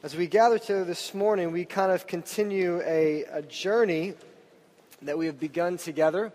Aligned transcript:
As 0.00 0.14
we 0.14 0.28
gather 0.28 0.60
together 0.60 0.84
this 0.84 1.12
morning, 1.12 1.50
we 1.50 1.64
kind 1.64 1.90
of 1.90 2.06
continue 2.06 2.80
a, 2.82 3.24
a 3.32 3.42
journey 3.42 4.14
that 5.02 5.18
we 5.18 5.26
have 5.26 5.40
begun 5.40 5.76
together. 5.76 6.32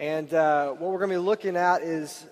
And 0.00 0.34
uh, 0.34 0.70
what 0.70 0.90
we're 0.90 0.98
going 0.98 1.10
to 1.10 1.14
be 1.14 1.18
looking 1.18 1.56
at 1.56 1.82
is 1.82 2.26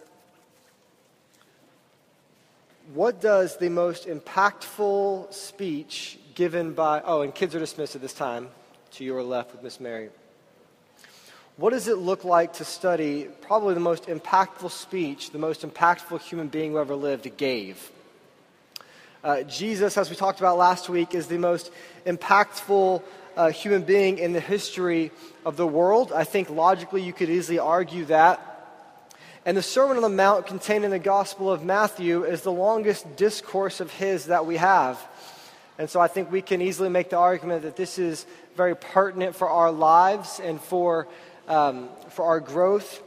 what 2.94 3.20
does 3.20 3.56
the 3.58 3.68
most 3.68 4.08
impactful 4.08 5.32
speech 5.32 6.18
given 6.34 6.72
by, 6.72 7.00
oh, 7.04 7.20
and 7.20 7.32
kids 7.32 7.54
are 7.54 7.60
dismissed 7.60 7.94
at 7.94 8.02
this 8.02 8.12
time 8.12 8.48
to 8.94 9.04
your 9.04 9.22
left 9.22 9.52
with 9.52 9.62
Miss 9.62 9.78
Mary. 9.78 10.08
What 11.58 11.70
does 11.70 11.86
it 11.86 11.98
look 11.98 12.24
like 12.24 12.54
to 12.54 12.64
study 12.64 13.28
probably 13.42 13.74
the 13.74 13.78
most 13.78 14.06
impactful 14.06 14.72
speech 14.72 15.30
the 15.30 15.38
most 15.38 15.62
impactful 15.62 16.22
human 16.22 16.48
being 16.48 16.72
who 16.72 16.78
ever 16.78 16.96
lived 16.96 17.36
gave? 17.36 17.92
Uh, 19.24 19.42
Jesus, 19.42 19.96
as 19.96 20.10
we 20.10 20.16
talked 20.16 20.40
about 20.40 20.58
last 20.58 20.88
week, 20.88 21.14
is 21.14 21.26
the 21.26 21.38
most 21.38 21.72
impactful 22.04 23.02
uh, 23.36 23.50
human 23.50 23.82
being 23.82 24.18
in 24.18 24.32
the 24.32 24.40
history 24.40 25.10
of 25.44 25.56
the 25.56 25.66
world. 25.66 26.12
I 26.12 26.24
think 26.24 26.50
logically 26.50 27.02
you 27.02 27.12
could 27.12 27.30
easily 27.30 27.58
argue 27.58 28.04
that. 28.06 28.52
And 29.44 29.56
the 29.56 29.62
Sermon 29.62 29.96
on 29.96 30.02
the 30.02 30.08
Mount 30.08 30.46
contained 30.46 30.84
in 30.84 30.90
the 30.90 30.98
Gospel 30.98 31.50
of 31.52 31.64
Matthew 31.64 32.24
is 32.24 32.42
the 32.42 32.52
longest 32.52 33.16
discourse 33.16 33.80
of 33.80 33.92
his 33.92 34.26
that 34.26 34.44
we 34.44 34.56
have. 34.56 35.00
And 35.78 35.88
so 35.88 36.00
I 36.00 36.08
think 36.08 36.32
we 36.32 36.42
can 36.42 36.60
easily 36.62 36.88
make 36.88 37.10
the 37.10 37.18
argument 37.18 37.62
that 37.62 37.76
this 37.76 37.98
is 37.98 38.26
very 38.56 38.74
pertinent 38.74 39.36
for 39.36 39.48
our 39.48 39.70
lives 39.70 40.40
and 40.42 40.60
for, 40.60 41.06
um, 41.48 41.88
for 42.10 42.24
our 42.24 42.40
growth. 42.40 43.02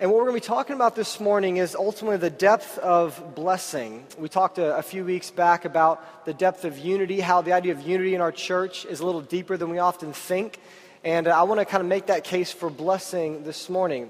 And 0.00 0.12
what 0.12 0.18
we're 0.18 0.26
going 0.26 0.40
to 0.40 0.46
be 0.46 0.46
talking 0.46 0.76
about 0.76 0.94
this 0.94 1.18
morning 1.18 1.56
is 1.56 1.74
ultimately 1.74 2.18
the 2.18 2.30
depth 2.30 2.78
of 2.78 3.34
blessing. 3.34 4.06
We 4.16 4.28
talked 4.28 4.58
a, 4.58 4.76
a, 4.76 4.82
few 4.82 5.04
weeks 5.04 5.32
back 5.32 5.64
about 5.64 6.24
the 6.24 6.32
depth 6.32 6.64
of 6.64 6.78
unity, 6.78 7.18
how 7.18 7.42
the 7.42 7.52
idea 7.52 7.72
of 7.72 7.80
unity 7.80 8.14
in 8.14 8.20
our 8.20 8.30
church 8.30 8.84
is 8.84 9.00
a 9.00 9.04
little 9.04 9.22
deeper 9.22 9.56
than 9.56 9.70
we 9.70 9.80
often 9.80 10.12
think. 10.12 10.60
And 11.02 11.26
uh, 11.26 11.36
I 11.36 11.42
want 11.42 11.60
to 11.60 11.64
kind 11.64 11.80
of 11.80 11.88
make 11.88 12.06
that 12.06 12.22
case 12.22 12.52
for 12.52 12.70
blessing 12.70 13.42
this 13.42 13.68
morning. 13.68 14.08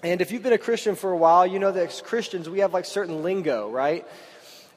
And 0.00 0.20
if 0.20 0.30
you've 0.30 0.44
been 0.44 0.52
a 0.52 0.58
Christian 0.58 0.94
for 0.94 1.10
a 1.10 1.16
while, 1.16 1.44
you 1.44 1.58
know 1.58 1.72
that 1.72 1.88
as 1.88 2.00
Christians, 2.00 2.48
we 2.48 2.60
have 2.60 2.72
like 2.72 2.84
certain 2.84 3.24
lingo, 3.24 3.68
right? 3.68 4.06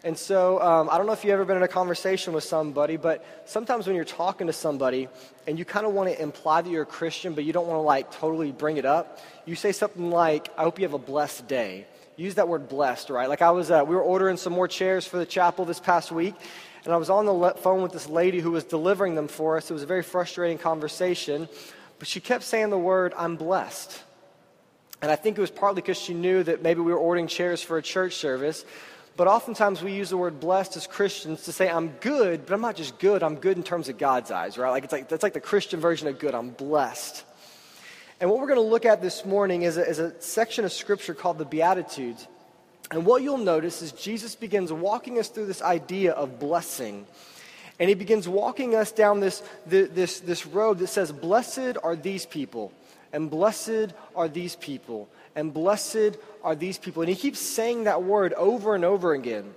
And 0.04 0.18
so 0.18 0.62
um, 0.62 0.90
I 0.90 0.98
don't 0.98 1.08
know 1.08 1.12
if 1.12 1.26
you've 1.26 1.34
ever 1.34 1.44
been 1.44 1.58
in 1.58 1.64
a 1.64 1.68
conversation 1.68 2.32
with 2.32 2.46
somebody, 2.46 2.96
but 2.96 3.26
sometimes 3.46 3.86
when 3.86 3.98
you're 3.98 4.06
talking 4.06 4.48
to 4.48 4.54
somebody 4.54 5.10
and 5.46 5.60
you 5.60 5.66
kind 5.66 5.86
of 5.86 5.92
want 5.92 6.10
to 6.10 6.22
imply 6.22 6.62
that 6.62 6.70
you're 6.70 6.84
a 6.84 6.86
Christian, 6.86 7.34
but 7.34 7.44
you 7.44 7.52
don't 7.52 7.68
want 7.68 7.78
to 7.78 7.82
like 7.82 8.10
totally 8.12 8.54
bring 8.54 8.78
it 8.78 8.86
up, 8.86 9.20
you 9.46 9.56
say 9.56 9.74
something 9.74 10.10
like, 10.10 10.48
I 10.58 10.64
hope 10.64 10.80
you 10.80 10.86
have 10.86 10.94
a 10.94 10.98
blessed 10.98 11.50
day. 11.50 11.86
Use 12.16 12.36
that 12.36 12.48
word 12.48 12.70
blessed, 12.70 13.10
right? 13.10 13.28
Like 13.28 13.42
I 13.42 13.52
was, 13.52 13.72
uh, 13.72 13.84
we 13.86 13.94
were 13.94 14.02
ordering 14.02 14.38
some 14.38 14.54
more 14.54 14.70
chairs 14.70 15.06
for 15.06 15.18
the 15.18 15.26
chapel 15.26 15.66
this 15.66 15.82
past 15.82 16.14
week, 16.14 16.36
and 16.86 16.94
I 16.94 16.98
was 16.98 17.10
on 17.10 17.26
the 17.26 17.54
phone 17.58 17.82
with 17.82 17.92
this 17.92 18.08
lady 18.08 18.40
who 18.40 18.52
was 18.52 18.64
delivering 18.64 19.16
them 19.16 19.28
for 19.28 19.58
us. 19.58 19.70
It 19.70 19.74
was 19.74 19.84
a 19.84 19.88
very 19.88 20.04
frustrating 20.04 20.58
conversation, 20.58 21.50
but 21.98 22.08
she 22.08 22.22
kept 22.22 22.44
saying 22.44 22.70
the 22.70 22.78
word, 22.78 23.14
I'm 23.18 23.36
blessed. 23.36 24.02
And 25.02 25.12
I 25.12 25.16
think 25.16 25.38
it 25.38 25.42
was 25.42 25.52
partly 25.52 25.82
because 25.82 25.98
she 25.98 26.14
knew 26.14 26.44
that 26.44 26.62
maybe 26.62 26.82
we 26.82 26.92
were 26.92 26.98
ordering 26.98 27.28
chairs 27.28 27.62
for 27.62 27.78
a 27.78 27.82
church 27.82 28.16
service. 28.16 28.66
But 29.20 29.28
oftentimes 29.28 29.84
we 29.84 29.92
use 29.92 30.12
the 30.12 30.16
word 30.16 30.40
blessed 30.40 30.78
as 30.78 30.88
Christians 30.88 31.44
to 31.44 31.52
say, 31.52 31.70
I'm 31.70 31.90
good, 32.00 32.46
but 32.46 32.54
I'm 32.54 32.62
not 32.62 32.78
just 32.78 32.98
good, 33.00 33.22
I'm 33.22 33.36
good 33.36 33.58
in 33.58 33.64
terms 33.64 33.90
of 33.90 33.98
God's 33.98 34.32
eyes, 34.32 34.58
right? 34.58 34.70
Like 34.70 34.86
it's 34.86 34.94
like, 34.94 35.10
that's 35.10 35.24
like 35.24 35.34
the 35.34 35.42
Christian 35.42 35.82
version 35.82 36.08
of 36.08 36.20
good, 36.20 36.34
I'm 36.34 36.52
blessed. 36.52 37.26
And 38.22 38.30
what 38.30 38.40
we're 38.40 38.48
going 38.48 38.62
to 38.62 38.62
look 38.62 38.86
at 38.86 39.02
this 39.02 39.26
morning 39.26 39.64
is 39.64 39.76
a, 39.76 39.86
is 39.86 40.00
a 40.00 40.22
section 40.22 40.64
of 40.64 40.72
scripture 40.72 41.14
called 41.14 41.38
the 41.38 41.44
Beatitudes. 41.44 42.30
And 42.92 43.06
what 43.06 43.22
you'll 43.22 43.40
notice 43.40 43.82
is 43.82 43.92
Jesus 43.92 44.36
begins 44.36 44.72
walking 44.72 45.20
us 45.20 45.28
through 45.28 45.48
this 45.48 45.62
idea 45.62 46.14
of 46.14 46.40
blessing. 46.40 47.06
And 47.78 47.90
he 47.90 47.96
begins 47.96 48.26
walking 48.26 48.74
us 48.74 48.94
down 48.94 49.20
this, 49.20 49.44
this, 49.66 50.22
this 50.22 50.46
road 50.46 50.80
that 50.80 50.88
says, 50.88 51.12
Blessed 51.12 51.76
are 51.84 51.98
these 51.98 52.26
people, 52.26 52.72
and 53.12 53.30
blessed 53.30 53.94
are 54.16 54.30
these 54.30 54.56
people, 54.56 55.10
and 55.36 55.54
blessed 55.54 56.16
are 56.44 56.56
these 56.56 56.78
people. 56.78 57.02
And 57.02 57.10
he 57.10 57.16
keeps 57.16 57.40
saying 57.40 57.86
that 57.86 58.04
word 58.04 58.34
over 58.34 58.76
and 58.76 58.86
over 58.86 59.14
again. 59.14 59.54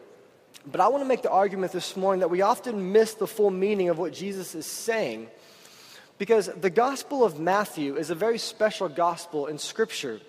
But 0.70 0.80
I 0.80 0.88
want 0.88 1.02
to 1.02 1.08
make 1.08 1.22
the 1.22 1.30
argument 1.30 1.72
this 1.72 1.96
morning 1.96 2.20
that 2.20 2.30
we 2.30 2.42
often 2.42 2.92
miss 2.92 3.14
the 3.14 3.26
full 3.26 3.50
meaning 3.50 3.88
of 3.88 3.98
what 3.98 4.12
Jesus 4.12 4.54
is 4.54 4.66
saying. 4.66 5.28
Because 6.18 6.46
the 6.46 6.70
Gospel 6.70 7.24
of 7.24 7.40
Matthew 7.40 7.96
is 7.96 8.10
a 8.10 8.14
very 8.14 8.38
special 8.38 8.88
gospel 8.88 9.46
in 9.46 9.58
Scripture. 9.58 10.20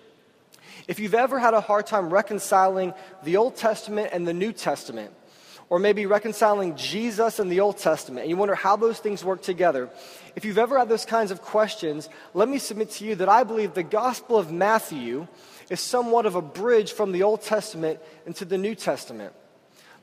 If 0.88 0.98
you've 0.98 1.14
ever 1.14 1.38
had 1.38 1.54
a 1.54 1.60
hard 1.60 1.86
time 1.86 2.12
reconciling 2.12 2.94
the 3.22 3.36
Old 3.36 3.56
Testament 3.56 4.10
and 4.12 4.26
the 4.26 4.34
New 4.34 4.52
Testament, 4.52 5.12
or 5.70 5.78
maybe 5.78 6.04
reconciling 6.04 6.76
Jesus 6.76 7.38
and 7.38 7.50
the 7.50 7.60
Old 7.60 7.78
Testament, 7.78 8.22
and 8.22 8.30
you 8.30 8.36
wonder 8.36 8.56
how 8.56 8.76
those 8.76 8.98
things 8.98 9.24
work 9.24 9.40
together, 9.40 9.88
if 10.34 10.44
you've 10.44 10.58
ever 10.58 10.78
had 10.78 10.88
those 10.88 11.06
kinds 11.06 11.30
of 11.30 11.40
questions, 11.42 12.08
let 12.34 12.48
me 12.48 12.58
submit 12.58 12.90
to 12.92 13.04
you 13.04 13.14
that 13.16 13.28
I 13.28 13.44
believe 13.44 13.74
the 13.74 13.84
Gospel 13.84 14.36
of 14.36 14.50
Matthew 14.50 15.28
is 15.70 15.80
somewhat 15.80 16.26
of 16.26 16.34
a 16.34 16.42
bridge 16.42 16.92
from 16.92 17.12
the 17.12 17.22
Old 17.22 17.42
Testament 17.42 18.00
into 18.26 18.44
the 18.44 18.58
New 18.58 18.74
Testament. 18.74 19.32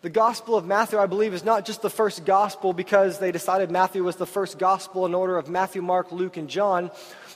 The 0.01 0.09
Gospel 0.09 0.55
of 0.55 0.65
Matthew, 0.65 0.97
I 0.97 1.05
believe, 1.05 1.33
is 1.33 1.45
not 1.45 1.63
just 1.63 1.83
the 1.83 1.89
first 1.89 2.25
gospel 2.25 2.73
because 2.73 3.19
they 3.19 3.31
decided 3.31 3.69
Matthew 3.69 4.03
was 4.03 4.15
the 4.15 4.25
first 4.25 4.57
gospel 4.57 5.05
in 5.05 5.13
order 5.13 5.37
of 5.37 5.47
Matthew, 5.47 5.83
Mark, 5.83 6.11
Luke, 6.11 6.37
and 6.37 6.49
John. 6.49 6.89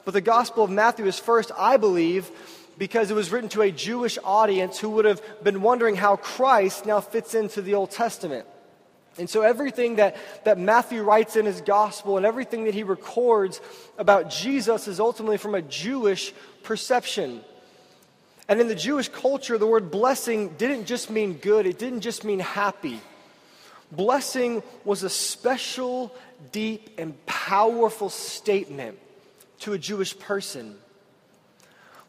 But 0.03 0.15
the 0.15 0.21
Gospel 0.21 0.63
of 0.63 0.71
Matthew 0.71 1.05
is 1.05 1.19
first, 1.19 1.51
I 1.55 1.77
believe, 1.77 2.31
because 2.79 3.11
it 3.11 3.13
was 3.13 3.31
written 3.31 3.49
to 3.49 3.61
a 3.61 3.71
Jewish 3.71 4.17
audience 4.23 4.79
who 4.79 4.89
would 4.91 5.05
have 5.05 5.21
been 5.43 5.61
wondering 5.61 5.95
how 5.95 6.15
Christ 6.15 6.87
now 6.87 7.01
fits 7.01 7.35
into 7.35 7.61
the 7.61 7.75
Old 7.75 7.91
Testament. 7.91 8.47
And 9.17 9.29
so 9.29 9.43
everything 9.43 9.97
that, 9.97 10.17
that 10.43 10.57
Matthew 10.57 11.03
writes 11.03 11.35
in 11.35 11.45
his 11.45 11.61
gospel 11.61 12.17
and 12.17 12.25
everything 12.25 12.65
that 12.65 12.73
he 12.73 12.83
records 12.83 13.61
about 13.97 14.29
Jesus 14.29 14.87
is 14.87 14.99
ultimately 14.99 15.37
from 15.37 15.55
a 15.55 15.61
Jewish 15.61 16.33
perception. 16.63 17.41
And 18.47 18.61
in 18.61 18.67
the 18.67 18.75
Jewish 18.75 19.09
culture, 19.09 19.57
the 19.57 19.65
word 19.65 19.89
blessing 19.89 20.49
didn't 20.57 20.85
just 20.85 21.09
mean 21.09 21.33
good, 21.33 21.65
it 21.65 21.79
didn't 21.79 22.01
just 22.01 22.23
mean 22.23 22.39
happy. 22.39 22.99
Blessing 23.91 24.61
was 24.83 25.03
a 25.03 25.09
special, 25.09 26.13
deep, 26.51 26.89
and 26.97 27.13
powerful 27.25 28.09
statement 28.09 28.97
to 29.59 29.73
a 29.73 29.77
Jewish 29.77 30.17
person. 30.17 30.75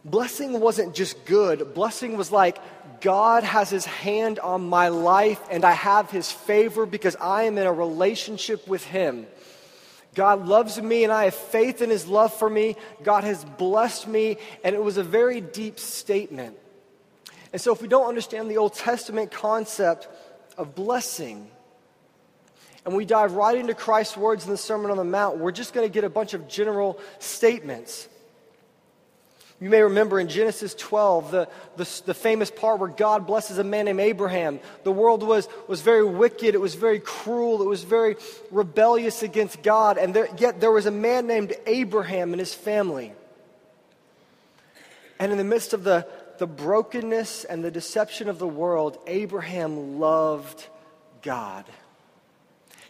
Blessing 0.05 0.61
wasn't 0.61 0.95
just 0.95 1.25
good, 1.25 1.75
blessing 1.75 2.17
was 2.17 2.31
like, 2.31 2.59
God 3.01 3.43
has 3.43 3.71
his 3.71 3.85
hand 3.85 4.39
on 4.39 4.69
my 4.69 4.89
life 4.89 5.41
and 5.51 5.65
I 5.65 5.73
have 5.73 6.11
his 6.11 6.31
favor 6.31 6.87
because 6.87 7.17
I 7.17 7.45
am 7.45 7.59
in 7.59 7.67
a 7.67 7.73
relationship 7.73 8.67
with 8.69 8.85
him. 8.85 9.27
God 10.17 10.47
loves 10.47 10.81
me 10.81 11.05
and 11.05 11.13
I 11.13 11.25
have 11.25 11.35
faith 11.35 11.83
in 11.83 11.91
his 11.91 12.07
love 12.07 12.33
for 12.33 12.49
me. 12.49 12.75
God 13.05 13.23
has 13.23 13.45
blessed 13.45 14.09
me, 14.09 14.39
and 14.65 14.75
it 14.75 14.83
was 14.83 14.97
a 14.97 15.03
very 15.03 15.43
deep 15.43 15.79
statement. 15.79 16.57
And 17.53 17.61
so, 17.61 17.73
if 17.73 17.83
we 17.83 17.87
don't 17.87 18.09
understand 18.09 18.51
the 18.51 18.57
Old 18.57 18.73
Testament 18.73 19.31
concept 19.31 20.09
of 20.57 20.75
blessing, 20.75 21.49
and 22.87 22.97
we 22.97 23.05
dive 23.05 23.33
right 23.33 23.57
into 23.59 23.75
Christ's 23.75 24.17
words 24.17 24.45
in 24.47 24.51
the 24.51 24.57
Sermon 24.57 24.91
on 24.91 24.97
the 24.97 25.05
Mount, 25.05 25.37
we're 25.37 25.53
just 25.53 25.75
going 25.75 25.87
to 25.87 25.93
get 25.93 26.03
a 26.03 26.11
bunch 26.11 26.33
of 26.33 26.49
general 26.49 26.99
statements. 27.19 28.09
You 29.59 29.71
may 29.71 29.81
remember 29.81 30.21
in 30.21 30.29
Genesis 30.29 30.75
12, 30.75 31.31
the, 31.31 31.49
the, 31.77 32.03
the, 32.05 32.15
famous 32.15 32.51
part 32.51 32.79
where 32.79 32.91
God 32.91 33.27
blesses 33.27 33.57
a 33.57 33.65
man 33.65 33.87
named 33.87 34.01
Abraham. 34.01 34.61
The 34.85 34.93
world 34.93 35.23
was, 35.23 35.49
was 35.67 35.81
very 35.81 36.05
wicked, 36.05 36.55
it 36.55 36.61
was 36.61 36.75
very 36.75 37.01
cruel, 37.01 37.63
it 37.63 37.67
was 37.67 37.83
very 37.83 38.17
rebellious 38.51 39.23
against 39.23 39.63
God, 39.63 39.97
and 39.97 40.13
there, 40.13 40.29
yet 40.37 40.61
there 40.61 40.71
was 40.71 40.85
a 40.85 40.91
man 40.91 41.27
named 41.27 41.55
Abraham 41.65 42.35
and 42.35 42.41
his 42.41 42.53
family. 42.53 43.15
And 45.19 45.33
in 45.33 45.39
the 45.39 45.45
midst 45.45 45.73
of 45.73 45.85
the, 45.85 46.07
the 46.37 46.47
brokenness 46.47 47.45
and 47.45 47.65
the 47.65 47.71
deception 47.71 48.29
of 48.29 48.39
the 48.39 48.47
world, 48.47 48.99
Abraham 49.07 49.99
loved 49.99 50.67
God. 51.23 51.65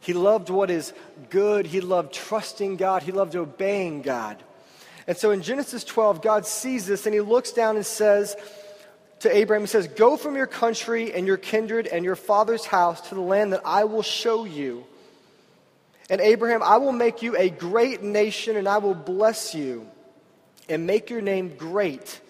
He 0.03 0.15
loved 0.15 0.51
what 0.51 0.69
is 0.69 0.93
good, 1.31 1.67
he 1.67 1.81
loved 1.81 2.13
trusting 2.13 2.77
God, 2.77 3.05
he 3.05 3.13
loved 3.13 3.37
obeying 3.37 4.03
God. 4.03 4.43
And 5.07 5.17
so 5.17 5.31
in 5.31 5.43
Genesis 5.43 5.85
12, 5.85 6.21
God 6.21 6.47
sees 6.47 6.87
this 6.87 7.07
and 7.07 7.15
he 7.15 7.21
looks 7.21 7.53
down 7.53 7.77
and 7.77 7.87
says 7.87 8.37
to 9.21 9.35
Abraham, 9.35 9.63
He 9.63 9.69
says, 9.69 9.87
Go 9.89 10.17
from 10.17 10.37
your 10.37 10.47
country 10.47 11.13
and 11.13 11.27
your 11.27 11.37
kindred 11.37 11.87
and 11.87 12.05
your 12.05 12.17
father's 12.17 12.65
house 12.65 13.09
to 13.09 13.15
the 13.15 13.21
land 13.21 13.53
that 13.53 13.63
I 13.65 13.85
will 13.85 14.03
show 14.03 14.45
you. 14.45 14.85
And 16.11 16.21
Abraham, 16.21 16.63
I 16.63 16.77
will 16.79 16.93
make 16.93 17.23
you 17.23 17.37
a 17.37 17.51
great 17.51 18.03
nation 18.03 18.57
and 18.57 18.69
I 18.69 18.79
will 18.79 18.95
bless 18.95 19.55
you 19.55 19.89
and 20.69 20.87
make 20.87 21.11
your 21.11 21.21
name 21.21 21.57
great 21.57 22.21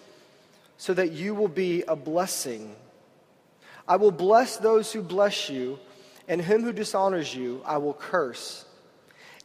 so 0.77 0.93
that 0.93 1.11
you 1.11 1.33
will 1.33 1.47
be 1.47 1.83
a 1.87 1.95
blessing. 1.95 2.75
I 3.87 3.95
will 3.95 4.11
bless 4.11 4.57
those 4.57 4.91
who 4.91 5.01
bless 5.01 5.49
you, 5.49 5.79
and 6.27 6.41
him 6.41 6.61
who 6.61 6.73
dishonors 6.73 7.33
you 7.33 7.61
I 7.65 7.77
will 7.77 7.93
curse. 7.93 8.65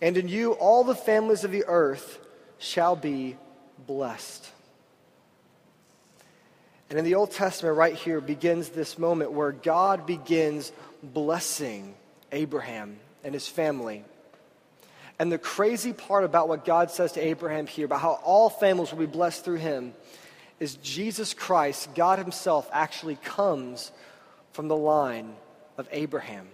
And 0.01 0.17
in 0.17 0.29
you 0.29 0.53
all 0.53 0.85
the 0.85 0.97
families 0.97 1.45
of 1.45 1.53
the 1.53 1.65
earth 1.67 2.19
shall 2.63 2.97
be 2.97 3.37
blessed. 3.87 4.49
And 6.89 6.99
in 6.99 7.05
the 7.05 7.17
Old 7.17 7.33
Testament, 7.33 7.77
right 7.77 7.95
here, 7.95 8.21
begins 8.21 8.69
this 8.69 8.99
moment 8.99 9.33
where 9.33 9.51
God 9.53 10.07
begins 10.07 10.73
blessing 11.03 11.95
Abraham 12.31 12.99
and 13.25 13.35
his 13.35 13.49
family. 13.49 14.05
And 15.19 15.31
the 15.31 15.39
crazy 15.39 15.93
part 15.93 16.25
about 16.25 16.49
what 16.49 16.65
God 16.65 16.91
says 16.91 17.13
to 17.13 17.21
Abraham 17.21 17.67
here, 17.67 17.87
about 17.87 18.01
how 18.01 18.21
all 18.25 18.51
families 18.51 18.93
will 18.93 18.99
be 18.99 19.07
blessed 19.07 19.45
through 19.45 19.57
him, 19.57 19.95
is 20.61 20.77
Jesus 20.77 21.35
Christ, 21.35 21.93
God 21.95 22.21
Himself, 22.21 22.69
actually 22.73 23.17
comes 23.17 23.91
from 24.53 24.69
the 24.69 24.77
line 24.77 25.35
of 25.77 25.89
Abraham. 25.91 26.47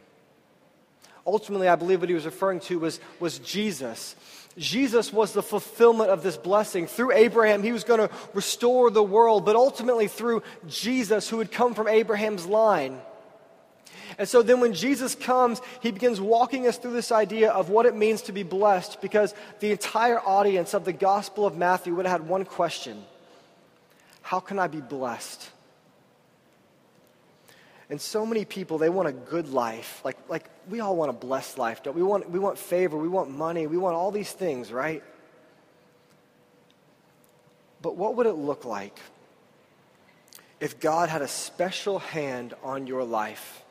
Ultimately, 1.26 1.68
I 1.68 1.76
believe 1.76 2.00
what 2.00 2.08
he 2.08 2.14
was 2.14 2.24
referring 2.24 2.60
to 2.60 2.78
was, 2.78 3.00
was 3.20 3.38
Jesus. 3.40 4.16
Jesus 4.58 5.12
was 5.12 5.32
the 5.32 5.42
fulfillment 5.42 6.10
of 6.10 6.22
this 6.22 6.36
blessing. 6.36 6.86
Through 6.86 7.12
Abraham, 7.12 7.62
he 7.62 7.72
was 7.72 7.84
going 7.84 8.00
to 8.00 8.14
restore 8.34 8.90
the 8.90 9.02
world, 9.02 9.44
but 9.44 9.56
ultimately 9.56 10.08
through 10.08 10.42
Jesus, 10.66 11.28
who 11.28 11.38
had 11.38 11.52
come 11.52 11.74
from 11.74 11.88
Abraham's 11.88 12.44
line. 12.44 13.00
And 14.18 14.28
so 14.28 14.42
then 14.42 14.60
when 14.60 14.74
Jesus 14.74 15.14
comes, 15.14 15.60
he 15.80 15.92
begins 15.92 16.20
walking 16.20 16.66
us 16.66 16.76
through 16.76 16.92
this 16.92 17.12
idea 17.12 17.50
of 17.50 17.70
what 17.70 17.86
it 17.86 17.94
means 17.94 18.22
to 18.22 18.32
be 18.32 18.42
blessed 18.42 19.00
because 19.00 19.32
the 19.60 19.70
entire 19.70 20.18
audience 20.18 20.74
of 20.74 20.84
the 20.84 20.92
Gospel 20.92 21.46
of 21.46 21.56
Matthew 21.56 21.94
would 21.94 22.06
have 22.06 22.20
had 22.22 22.28
one 22.28 22.44
question 22.44 23.04
How 24.22 24.40
can 24.40 24.58
I 24.58 24.66
be 24.66 24.80
blessed? 24.80 25.48
And 27.90 28.00
so 28.00 28.26
many 28.26 28.44
people, 28.44 28.76
they 28.76 28.90
want 28.90 29.08
a 29.08 29.12
good 29.12 29.48
life. 29.48 30.02
Like, 30.04 30.16
like 30.28 30.44
we 30.68 30.80
all 30.80 30.94
want 30.94 31.10
a 31.10 31.14
blessed 31.14 31.56
life, 31.56 31.82
don't 31.82 31.96
we? 31.96 32.02
We 32.02 32.08
want, 32.08 32.30
we 32.30 32.38
want 32.38 32.58
favor, 32.58 32.98
we 32.98 33.08
want 33.08 33.30
money, 33.30 33.66
we 33.66 33.78
want 33.78 33.96
all 33.96 34.10
these 34.10 34.30
things, 34.30 34.70
right? 34.70 35.02
But 37.80 37.96
what 37.96 38.16
would 38.16 38.26
it 38.26 38.34
look 38.34 38.64
like 38.64 38.98
if 40.60 40.80
God 40.80 41.08
had 41.08 41.22
a 41.22 41.28
special 41.28 41.98
hand 41.98 42.54
on 42.62 42.86
your 42.86 43.04
life 43.04 43.62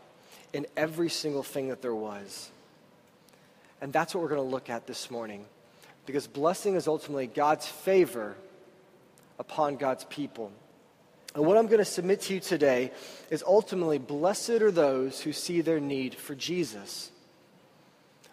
in 0.53 0.65
every 0.75 1.09
single 1.09 1.43
thing 1.43 1.67
that 1.69 1.81
there 1.81 1.95
was? 1.95 2.49
And 3.81 3.93
that's 3.93 4.15
what 4.15 4.21
we're 4.21 4.29
going 4.29 4.41
to 4.41 4.49
look 4.49 4.69
at 4.69 4.87
this 4.87 5.11
morning. 5.11 5.45
Because 6.07 6.25
blessing 6.25 6.75
is 6.75 6.87
ultimately 6.87 7.27
God's 7.27 7.67
favor 7.67 8.35
upon 9.37 9.75
God's 9.75 10.05
people. 10.05 10.51
And 11.37 11.45
what 11.45 11.55
I'm 11.55 11.67
going 11.67 11.77
to 11.77 11.85
submit 11.85 12.21
to 12.21 12.33
you 12.33 12.39
today 12.39 12.89
is 13.29 13.43
ultimately 13.45 13.99
blessed 13.99 14.49
are 14.49 14.71
those 14.71 15.21
who 15.21 15.31
see 15.31 15.61
their 15.61 15.79
need 15.79 16.15
for 16.15 16.33
Jesus. 16.33 17.11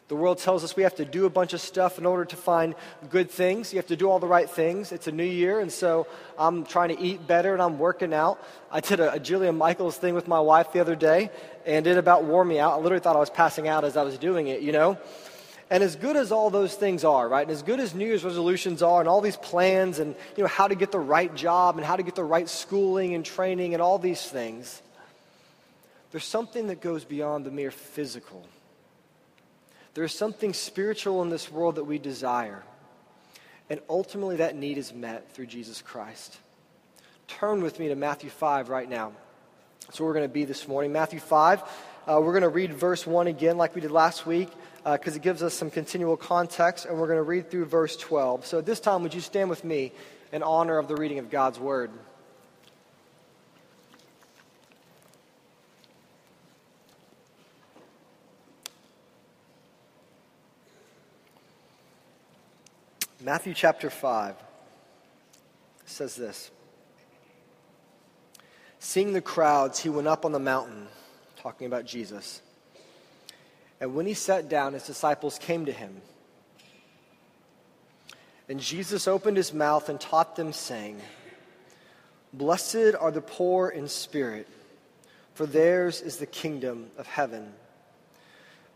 The 0.09 0.17
world 0.17 0.39
tells 0.39 0.65
us 0.65 0.75
we 0.75 0.85
have 0.85 0.95
to 0.95 1.05
do 1.05 1.27
a 1.27 1.31
bunch 1.31 1.53
of 1.53 1.61
stuff 1.61 1.99
in 1.99 2.07
order 2.07 2.25
to 2.25 2.35
find 2.35 2.75
good 3.11 3.31
things. 3.31 3.75
You 3.75 3.79
have 3.79 3.89
to 3.89 3.97
do 3.97 4.09
all 4.09 4.21
the 4.21 4.27
right 4.27 4.49
things. 4.49 4.91
It's 4.91 5.07
a 5.07 5.13
new 5.13 5.23
year, 5.23 5.61
and 5.61 5.71
so 5.71 6.07
I'm 6.39 6.65
trying 6.65 6.97
to 6.97 6.99
eat 6.99 7.27
better 7.27 7.53
and 7.53 7.61
I'm 7.61 7.79
working 7.79 8.15
out. 8.15 8.43
I 8.73 8.81
did 8.81 9.01
a, 9.01 9.13
a 9.13 9.21
Jillian 9.21 9.59
Michaels 9.59 9.99
thing 9.99 10.15
with 10.15 10.27
my 10.27 10.41
wife 10.41 10.73
the 10.73 10.81
other 10.81 10.97
day, 10.97 11.31
and 11.67 11.87
it 11.87 11.99
about 11.99 12.25
wore 12.25 12.43
me 12.43 12.59
out. 12.59 12.73
I 12.73 12.77
literally 12.77 13.03
thought 13.03 13.17
I 13.17 13.21
was 13.21 13.29
passing 13.29 13.69
out 13.69 13.85
as 13.85 13.99
I 13.99 14.03
was 14.03 14.17
doing 14.17 14.47
it, 14.47 14.63
you 14.63 14.73
know? 14.73 14.97
And 15.75 15.83
as 15.83 15.97
good 15.97 16.15
as 16.15 16.31
all 16.31 16.51
those 16.51 16.73
things 16.73 17.03
are, 17.03 17.29
right, 17.29 17.43
and 17.43 17.51
as 17.51 17.65
good 17.65 17.81
as 17.81 17.97
New 17.97 18.07
Year's 18.07 18.23
resolutions 18.23 18.81
are, 18.81 19.01
and 19.01 19.09
all 19.09 19.21
these 19.21 19.37
plans, 19.37 19.99
and 19.99 20.15
you 20.37 20.45
know 20.45 20.49
how 20.49 20.69
to 20.69 20.77
get 20.77 20.93
the 20.93 21.01
right 21.01 21.35
job, 21.35 21.79
and 21.79 21.85
how 21.85 21.97
to 21.97 22.05
get 22.05 22.15
the 22.15 22.23
right 22.23 22.49
schooling 22.49 23.13
and 23.13 23.25
training, 23.25 23.75
and 23.75 23.83
all 23.83 23.99
these 23.99 24.25
things, 24.25 24.81
there's 26.13 26.25
something 26.25 26.69
that 26.69 26.81
goes 26.81 27.05
beyond 27.05 27.45
the 27.45 27.51
mere 27.51 27.73
physical. 27.73 28.47
There 29.95 30.05
is 30.05 30.13
something 30.13 30.55
spiritual 30.55 31.23
in 31.23 31.31
this 31.31 31.51
world 31.51 31.75
that 31.75 31.85
we 31.85 31.99
desire, 31.99 32.63
and 33.69 33.81
ultimately 33.91 34.37
that 34.37 34.55
need 34.55 34.79
is 34.79 34.95
met 34.95 35.33
through 35.33 35.47
Jesus 35.47 35.83
Christ. 35.83 36.39
Turn 37.27 37.65
with 37.65 37.81
me 37.81 37.89
to 37.89 37.97
Matthew 37.97 38.31
5 38.31 38.69
right 38.69 38.89
now. 38.89 39.11
That's 39.89 39.99
where 39.99 40.07
we're 40.07 40.15
going 40.15 40.29
to 40.29 40.33
be 40.33 40.45
this 40.45 40.69
morning. 40.69 40.93
Matthew 40.93 41.19
5. 41.19 41.65
Uh, 42.07 42.21
we're 42.21 42.33
going 42.33 42.43
to 42.43 42.51
read 42.51 42.71
verse 42.75 43.07
1 43.07 43.29
again, 43.29 43.57
like 43.57 43.75
we 43.75 43.81
did 43.81 43.91
last 43.91 44.27
week 44.27 44.51
because 44.85 45.15
uh, 45.15 45.17
it 45.17 45.23
gives 45.23 45.43
us 45.43 45.55
some 45.55 45.71
continual 45.71 46.19
context, 46.19 46.85
and 46.85 46.99
we're 46.99 47.07
going 47.07 47.19
to 47.19 47.23
read 47.23 47.51
through 47.51 47.65
verse 47.65 47.97
12. 47.97 48.45
So 48.45 48.59
at 48.59 48.67
this 48.67 48.79
time, 48.79 49.03
would 49.03 49.15
you 49.15 49.23
stand 49.23 49.49
with 49.49 49.65
me 49.65 49.91
in 50.31 50.43
honor 50.43 50.77
of 50.77 50.87
the 50.87 50.97
reading 50.97 51.19
of 51.19 51.31
God's 51.31 51.59
word? 51.59 51.91
Matthew 63.23 63.55
chapter 63.55 63.89
5 63.89 64.35
says 65.87 66.17
this 66.17 66.51
Seeing 68.79 69.15
the 69.15 69.23
crowds, 69.23 69.81
he 69.81 69.89
went 69.89 70.07
up 70.07 70.27
on 70.27 70.33
the 70.33 70.39
mountain, 70.39 70.89
talking 71.45 71.67
about 71.67 71.85
Jesus. 71.85 72.41
And 73.79 73.95
when 73.95 74.07
he 74.07 74.15
sat 74.15 74.49
down, 74.49 74.73
his 74.73 74.87
disciples 74.87 75.39
came 75.39 75.67
to 75.67 75.73
him. 75.73 76.01
And 78.49 78.59
Jesus 78.59 79.07
opened 79.07 79.37
his 79.37 79.53
mouth 79.53 79.91
and 79.91 80.01
taught 80.01 80.37
them, 80.37 80.55
saying, 80.55 81.03
Blessed 82.33 82.95
are 82.99 83.11
the 83.11 83.21
poor 83.21 83.69
in 83.69 83.89
spirit, 83.89 84.49
for 85.35 85.45
theirs 85.45 86.01
is 86.01 86.17
the 86.17 86.25
kingdom 86.25 86.87
of 86.97 87.07
heaven. 87.07 87.53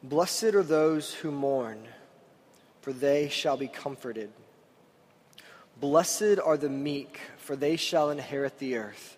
Blessed 0.03 0.55
are 0.55 0.63
those 0.63 1.15
who 1.15 1.31
mourn, 1.31 1.89
for 2.83 2.93
they 2.93 3.31
shall 3.31 3.57
be 3.57 3.69
comforted. 3.69 4.31
Blessed 5.81 6.39
are 6.45 6.59
the 6.59 6.69
meek, 6.69 7.19
for 7.39 7.57
they 7.57 7.77
shall 7.77 8.11
inherit 8.11 8.59
the 8.59 8.77
earth. 8.77 9.18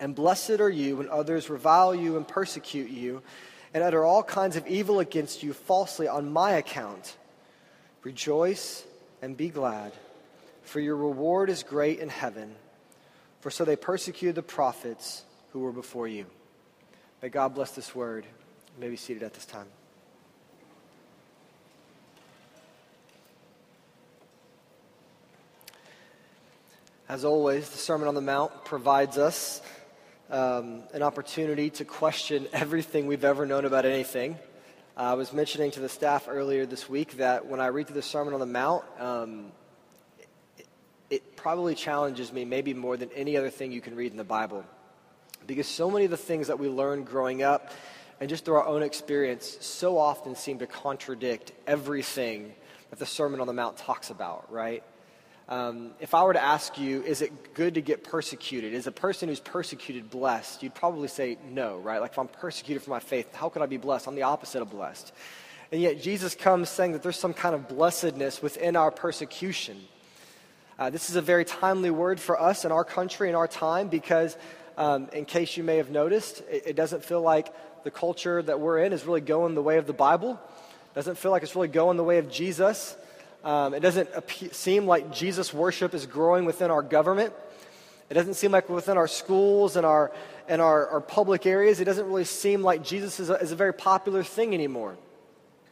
And 0.00 0.14
blessed 0.14 0.60
are 0.60 0.70
you 0.70 0.96
when 0.96 1.08
others 1.08 1.48
revile 1.48 1.94
you 1.94 2.16
and 2.16 2.26
persecute 2.26 2.90
you 2.90 3.22
and 3.72 3.82
utter 3.82 4.04
all 4.04 4.22
kinds 4.22 4.56
of 4.56 4.66
evil 4.66 5.00
against 5.00 5.42
you 5.42 5.52
falsely 5.52 6.08
on 6.08 6.32
my 6.32 6.52
account. 6.52 7.16
Rejoice 8.02 8.84
and 9.22 9.36
be 9.36 9.48
glad, 9.48 9.92
for 10.62 10.80
your 10.80 10.96
reward 10.96 11.50
is 11.50 11.62
great 11.62 11.98
in 11.98 12.08
heaven. 12.08 12.54
For 13.40 13.50
so 13.50 13.64
they 13.64 13.76
persecuted 13.76 14.34
the 14.34 14.42
prophets 14.42 15.22
who 15.52 15.60
were 15.60 15.72
before 15.72 16.08
you. 16.08 16.26
May 17.22 17.28
God 17.30 17.54
bless 17.54 17.72
this 17.72 17.94
word. 17.94 18.24
You 18.76 18.80
may 18.80 18.88
be 18.90 18.96
seated 18.96 19.22
at 19.22 19.34
this 19.34 19.46
time. 19.46 19.66
As 27.08 27.24
always, 27.24 27.68
the 27.68 27.78
Sermon 27.78 28.08
on 28.08 28.14
the 28.14 28.20
Mount 28.20 28.64
provides 28.64 29.18
us 29.18 29.60
um, 30.30 30.82
an 30.92 31.02
opportunity 31.02 31.70
to 31.70 31.84
question 31.84 32.46
everything 32.52 33.06
we've 33.06 33.24
ever 33.24 33.46
known 33.46 33.64
about 33.64 33.84
anything. 33.84 34.38
Uh, 34.96 35.00
I 35.00 35.14
was 35.14 35.32
mentioning 35.32 35.70
to 35.72 35.80
the 35.80 35.88
staff 35.88 36.26
earlier 36.28 36.66
this 36.66 36.88
week 36.88 37.16
that 37.18 37.46
when 37.46 37.60
I 37.60 37.66
read 37.66 37.88
through 37.88 37.96
the 37.96 38.02
Sermon 38.02 38.32
on 38.32 38.40
the 38.40 38.46
Mount, 38.46 38.84
um, 38.98 39.52
it, 40.58 40.66
it 41.10 41.36
probably 41.36 41.74
challenges 41.74 42.32
me 42.32 42.44
maybe 42.44 42.74
more 42.74 42.96
than 42.96 43.10
any 43.14 43.36
other 43.36 43.50
thing 43.50 43.72
you 43.72 43.80
can 43.80 43.96
read 43.96 44.12
in 44.12 44.16
the 44.16 44.24
Bible. 44.24 44.64
Because 45.46 45.66
so 45.66 45.90
many 45.90 46.06
of 46.06 46.10
the 46.10 46.16
things 46.16 46.46
that 46.46 46.58
we 46.58 46.68
learned 46.68 47.06
growing 47.06 47.42
up 47.42 47.72
and 48.20 48.30
just 48.30 48.44
through 48.44 48.54
our 48.54 48.66
own 48.66 48.82
experience 48.82 49.58
so 49.60 49.98
often 49.98 50.36
seem 50.36 50.60
to 50.60 50.66
contradict 50.66 51.52
everything 51.66 52.54
that 52.90 52.98
the 52.98 53.06
Sermon 53.06 53.40
on 53.40 53.46
the 53.46 53.52
Mount 53.52 53.76
talks 53.76 54.10
about, 54.10 54.50
right? 54.50 54.82
Um, 55.46 55.90
if 56.00 56.14
I 56.14 56.22
were 56.24 56.32
to 56.32 56.42
ask 56.42 56.78
you, 56.78 57.02
is 57.02 57.20
it 57.20 57.52
good 57.52 57.74
to 57.74 57.82
get 57.82 58.02
persecuted? 58.02 58.72
Is 58.72 58.86
a 58.86 58.92
person 58.92 59.28
who's 59.28 59.40
persecuted 59.40 60.08
blessed? 60.08 60.62
You'd 60.62 60.74
probably 60.74 61.08
say 61.08 61.36
no, 61.50 61.78
right? 61.78 62.00
Like 62.00 62.12
if 62.12 62.18
I'm 62.18 62.28
persecuted 62.28 62.82
for 62.82 62.90
my 62.90 63.00
faith, 63.00 63.34
how 63.34 63.50
could 63.50 63.60
I 63.60 63.66
be 63.66 63.76
blessed? 63.76 64.08
I'm 64.08 64.14
the 64.14 64.22
opposite 64.22 64.62
of 64.62 64.70
blessed. 64.70 65.12
And 65.70 65.82
yet 65.82 66.00
Jesus 66.00 66.34
comes 66.34 66.70
saying 66.70 66.92
that 66.92 67.02
there's 67.02 67.18
some 67.18 67.34
kind 67.34 67.54
of 67.54 67.68
blessedness 67.68 68.40
within 68.40 68.74
our 68.74 68.90
persecution. 68.90 69.82
Uh, 70.78 70.88
this 70.88 71.10
is 71.10 71.16
a 71.16 71.22
very 71.22 71.44
timely 71.44 71.90
word 71.90 72.18
for 72.18 72.40
us 72.40 72.64
in 72.64 72.72
our 72.72 72.84
country 72.84 73.28
in 73.28 73.34
our 73.34 73.46
time 73.46 73.88
because, 73.88 74.36
um, 74.78 75.08
in 75.12 75.26
case 75.26 75.56
you 75.56 75.62
may 75.62 75.76
have 75.76 75.90
noticed, 75.90 76.40
it, 76.50 76.68
it 76.68 76.76
doesn't 76.76 77.04
feel 77.04 77.20
like 77.20 77.52
the 77.84 77.90
culture 77.90 78.40
that 78.42 78.60
we're 78.60 78.78
in 78.78 78.94
is 78.94 79.04
really 79.04 79.20
going 79.20 79.54
the 79.54 79.62
way 79.62 79.76
of 79.76 79.86
the 79.86 79.92
Bible. 79.92 80.40
Doesn't 80.94 81.18
feel 81.18 81.30
like 81.30 81.42
it's 81.42 81.54
really 81.54 81.68
going 81.68 81.98
the 81.98 82.04
way 82.04 82.16
of 82.16 82.30
Jesus. 82.30 82.96
Um, 83.44 83.74
it 83.74 83.80
doesn't 83.80 84.08
seem 84.52 84.86
like 84.86 85.12
Jesus 85.12 85.52
worship 85.52 85.92
is 85.92 86.06
growing 86.06 86.46
within 86.46 86.70
our 86.70 86.82
government. 86.82 87.34
It 88.08 88.14
doesn't 88.14 88.34
seem 88.34 88.52
like 88.52 88.68
within 88.70 88.96
our 88.96 89.08
schools 89.08 89.76
and 89.76 89.84
our, 89.84 90.12
and 90.48 90.62
our, 90.62 90.88
our 90.88 91.00
public 91.00 91.44
areas, 91.44 91.78
it 91.78 91.84
doesn't 91.84 92.06
really 92.06 92.24
seem 92.24 92.62
like 92.62 92.82
Jesus 92.82 93.20
is 93.20 93.28
a, 93.28 93.34
is 93.34 93.52
a 93.52 93.56
very 93.56 93.74
popular 93.74 94.22
thing 94.22 94.54
anymore. 94.54 94.96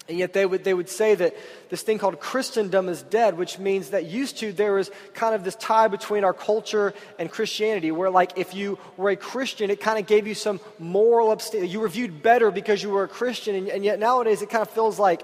And 0.08 0.18
yet 0.18 0.32
they 0.32 0.44
would, 0.44 0.64
they 0.64 0.74
would 0.74 0.88
say 0.88 1.14
that 1.14 1.34
this 1.70 1.82
thing 1.82 1.98
called 1.98 2.18
Christendom 2.18 2.88
is 2.88 3.02
dead, 3.02 3.38
which 3.38 3.58
means 3.58 3.90
that 3.90 4.04
used 4.04 4.38
to 4.38 4.52
there 4.52 4.74
was 4.74 4.90
kind 5.14 5.34
of 5.34 5.44
this 5.44 5.54
tie 5.54 5.88
between 5.88 6.24
our 6.24 6.34
culture 6.34 6.92
and 7.18 7.30
Christianity, 7.30 7.92
where 7.92 8.10
like 8.10 8.32
if 8.36 8.52
you 8.52 8.78
were 8.96 9.10
a 9.10 9.16
Christian, 9.16 9.70
it 9.70 9.80
kind 9.80 9.98
of 9.98 10.06
gave 10.06 10.26
you 10.26 10.34
some 10.34 10.58
moral 10.78 11.30
abstain. 11.30 11.66
You 11.68 11.80
were 11.80 11.88
viewed 11.88 12.22
better 12.22 12.50
because 12.50 12.82
you 12.82 12.90
were 12.90 13.04
a 13.04 13.08
Christian, 13.08 13.54
and, 13.54 13.68
and 13.68 13.84
yet 13.84 14.00
nowadays 14.00 14.42
it 14.42 14.50
kind 14.50 14.62
of 14.62 14.70
feels 14.70 14.98
like 14.98 15.22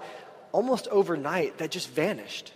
almost 0.53 0.89
overnight 0.89 1.59
that 1.59 1.71
just 1.71 1.91
vanished. 1.91 2.53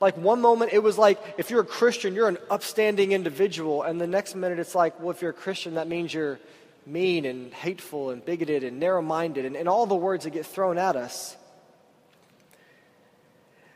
Like 0.00 0.16
one 0.16 0.40
moment 0.40 0.72
it 0.72 0.82
was 0.82 0.98
like 0.98 1.18
if 1.38 1.50
you're 1.50 1.60
a 1.60 1.66
Christian, 1.66 2.14
you're 2.14 2.28
an 2.28 2.38
upstanding 2.50 3.12
individual, 3.12 3.82
and 3.82 4.00
the 4.00 4.06
next 4.06 4.34
minute 4.34 4.58
it's 4.58 4.74
like, 4.74 5.00
well, 5.00 5.10
if 5.10 5.22
you're 5.22 5.30
a 5.30 5.34
Christian, 5.34 5.74
that 5.74 5.88
means 5.88 6.12
you're 6.12 6.38
mean 6.86 7.24
and 7.24 7.52
hateful 7.52 8.10
and 8.10 8.24
bigoted 8.24 8.62
and 8.62 8.78
narrow 8.78 9.00
minded 9.00 9.44
and, 9.44 9.56
and 9.56 9.68
all 9.68 9.86
the 9.86 9.94
words 9.94 10.24
that 10.24 10.30
get 10.30 10.44
thrown 10.44 10.78
at 10.78 10.96
us. 10.96 11.36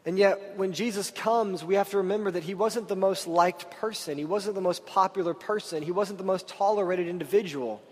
And 0.04 0.18
yet, 0.18 0.56
when 0.56 0.72
Jesus 0.72 1.10
comes, 1.10 1.62
we 1.62 1.74
have 1.74 1.90
to 1.90 1.98
remember 1.98 2.30
that 2.30 2.42
he 2.42 2.54
wasn't 2.54 2.88
the 2.88 2.96
most 2.96 3.26
liked 3.26 3.70
person. 3.72 4.16
He 4.16 4.24
wasn't 4.24 4.54
the 4.54 4.60
most 4.62 4.86
popular 4.86 5.34
person. 5.34 5.82
He 5.82 5.90
wasn't 5.90 6.18
the 6.18 6.24
most 6.24 6.48
tolerated 6.48 7.08
individual. 7.08 7.82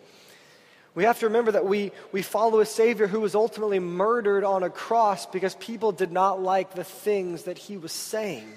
We 0.96 1.04
have 1.04 1.18
to 1.18 1.26
remember 1.26 1.52
that 1.52 1.66
we, 1.66 1.92
we 2.10 2.22
follow 2.22 2.60
a 2.60 2.66
Savior 2.66 3.06
who 3.06 3.20
was 3.20 3.34
ultimately 3.34 3.78
murdered 3.78 4.44
on 4.44 4.62
a 4.62 4.70
cross 4.70 5.26
because 5.26 5.54
people 5.56 5.92
did 5.92 6.10
not 6.10 6.42
like 6.42 6.72
the 6.72 6.84
things 6.84 7.42
that 7.42 7.58
he 7.58 7.76
was 7.76 7.92
saying. 7.92 8.50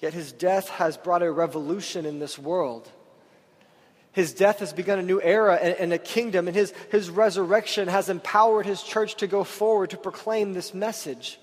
Yet 0.00 0.14
his 0.14 0.30
death 0.30 0.68
has 0.68 0.96
brought 0.96 1.24
a 1.24 1.32
revolution 1.32 2.06
in 2.06 2.20
this 2.20 2.38
world. 2.38 2.88
His 4.12 4.32
death 4.32 4.60
has 4.60 4.72
begun 4.72 5.00
a 5.00 5.02
new 5.02 5.20
era 5.20 5.56
and, 5.60 5.74
and, 5.74 5.92
a 5.92 5.98
kingdom, 5.98 6.46
and 6.46 6.56
his, 6.56 6.72
his 6.92 7.10
resurrection 7.10 7.88
has 7.88 8.08
empowered 8.08 8.66
his 8.66 8.84
church 8.84 9.16
to 9.16 9.26
go 9.26 9.42
forward 9.42 9.90
to 9.90 9.96
proclaim 9.96 10.52
this 10.52 10.74
message. 10.74 11.40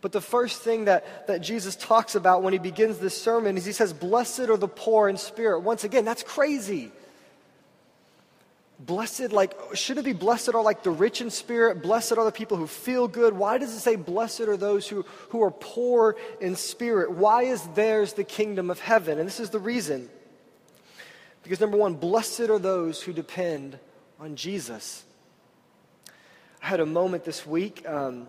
But 0.00 0.12
the 0.12 0.20
first 0.20 0.62
thing 0.62 0.84
that, 0.84 1.26
that 1.26 1.40
Jesus 1.40 1.74
talks 1.74 2.14
about 2.14 2.42
when 2.42 2.52
he 2.52 2.58
begins 2.58 2.98
this 2.98 3.20
sermon 3.20 3.56
is 3.56 3.64
he 3.64 3.72
says, 3.72 3.92
Blessed 3.92 4.40
are 4.40 4.56
the 4.56 4.68
poor 4.68 5.08
in 5.08 5.16
spirit. 5.16 5.60
Once 5.60 5.84
again, 5.84 6.04
that's 6.04 6.22
crazy. 6.22 6.92
Blessed, 8.80 9.32
like, 9.32 9.58
should 9.74 9.98
it 9.98 10.04
be 10.04 10.12
blessed 10.12 10.54
are 10.54 10.62
like 10.62 10.84
the 10.84 10.90
rich 10.92 11.20
in 11.20 11.30
spirit? 11.30 11.82
Blessed 11.82 12.12
are 12.12 12.24
the 12.24 12.30
people 12.30 12.56
who 12.56 12.68
feel 12.68 13.08
good. 13.08 13.34
Why 13.36 13.58
does 13.58 13.74
it 13.74 13.80
say 13.80 13.96
blessed 13.96 14.42
are 14.42 14.56
those 14.56 14.86
who, 14.86 15.04
who 15.30 15.42
are 15.42 15.50
poor 15.50 16.14
in 16.40 16.54
spirit? 16.54 17.10
Why 17.10 17.42
is 17.42 17.60
theirs 17.74 18.12
the 18.12 18.22
kingdom 18.22 18.70
of 18.70 18.78
heaven? 18.78 19.18
And 19.18 19.26
this 19.26 19.40
is 19.40 19.50
the 19.50 19.58
reason. 19.58 20.08
Because 21.42 21.58
number 21.58 21.76
one, 21.76 21.94
blessed 21.94 22.42
are 22.42 22.58
those 22.60 23.02
who 23.02 23.12
depend 23.12 23.80
on 24.20 24.36
Jesus. 24.36 25.04
I 26.62 26.66
had 26.66 26.78
a 26.78 26.86
moment 26.86 27.24
this 27.24 27.44
week. 27.44 27.82
Um, 27.88 28.28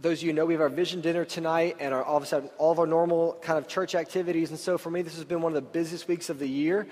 those 0.00 0.18
of 0.18 0.24
you 0.24 0.32
know, 0.32 0.44
we 0.44 0.54
have 0.54 0.60
our 0.60 0.68
vision 0.68 1.00
dinner 1.00 1.24
tonight 1.24 1.76
and 1.80 1.94
our, 1.94 2.02
all 2.02 2.16
of 2.16 2.26
sudden 2.26 2.50
all 2.58 2.72
of 2.72 2.78
our 2.78 2.86
normal 2.86 3.38
kind 3.42 3.58
of 3.58 3.68
church 3.68 3.94
activities. 3.94 4.50
And 4.50 4.58
so 4.58 4.76
for 4.78 4.90
me, 4.90 5.02
this 5.02 5.14
has 5.16 5.24
been 5.24 5.40
one 5.40 5.52
of 5.52 5.54
the 5.54 5.70
busiest 5.70 6.08
weeks 6.08 6.30
of 6.30 6.38
the 6.38 6.48
year. 6.48 6.86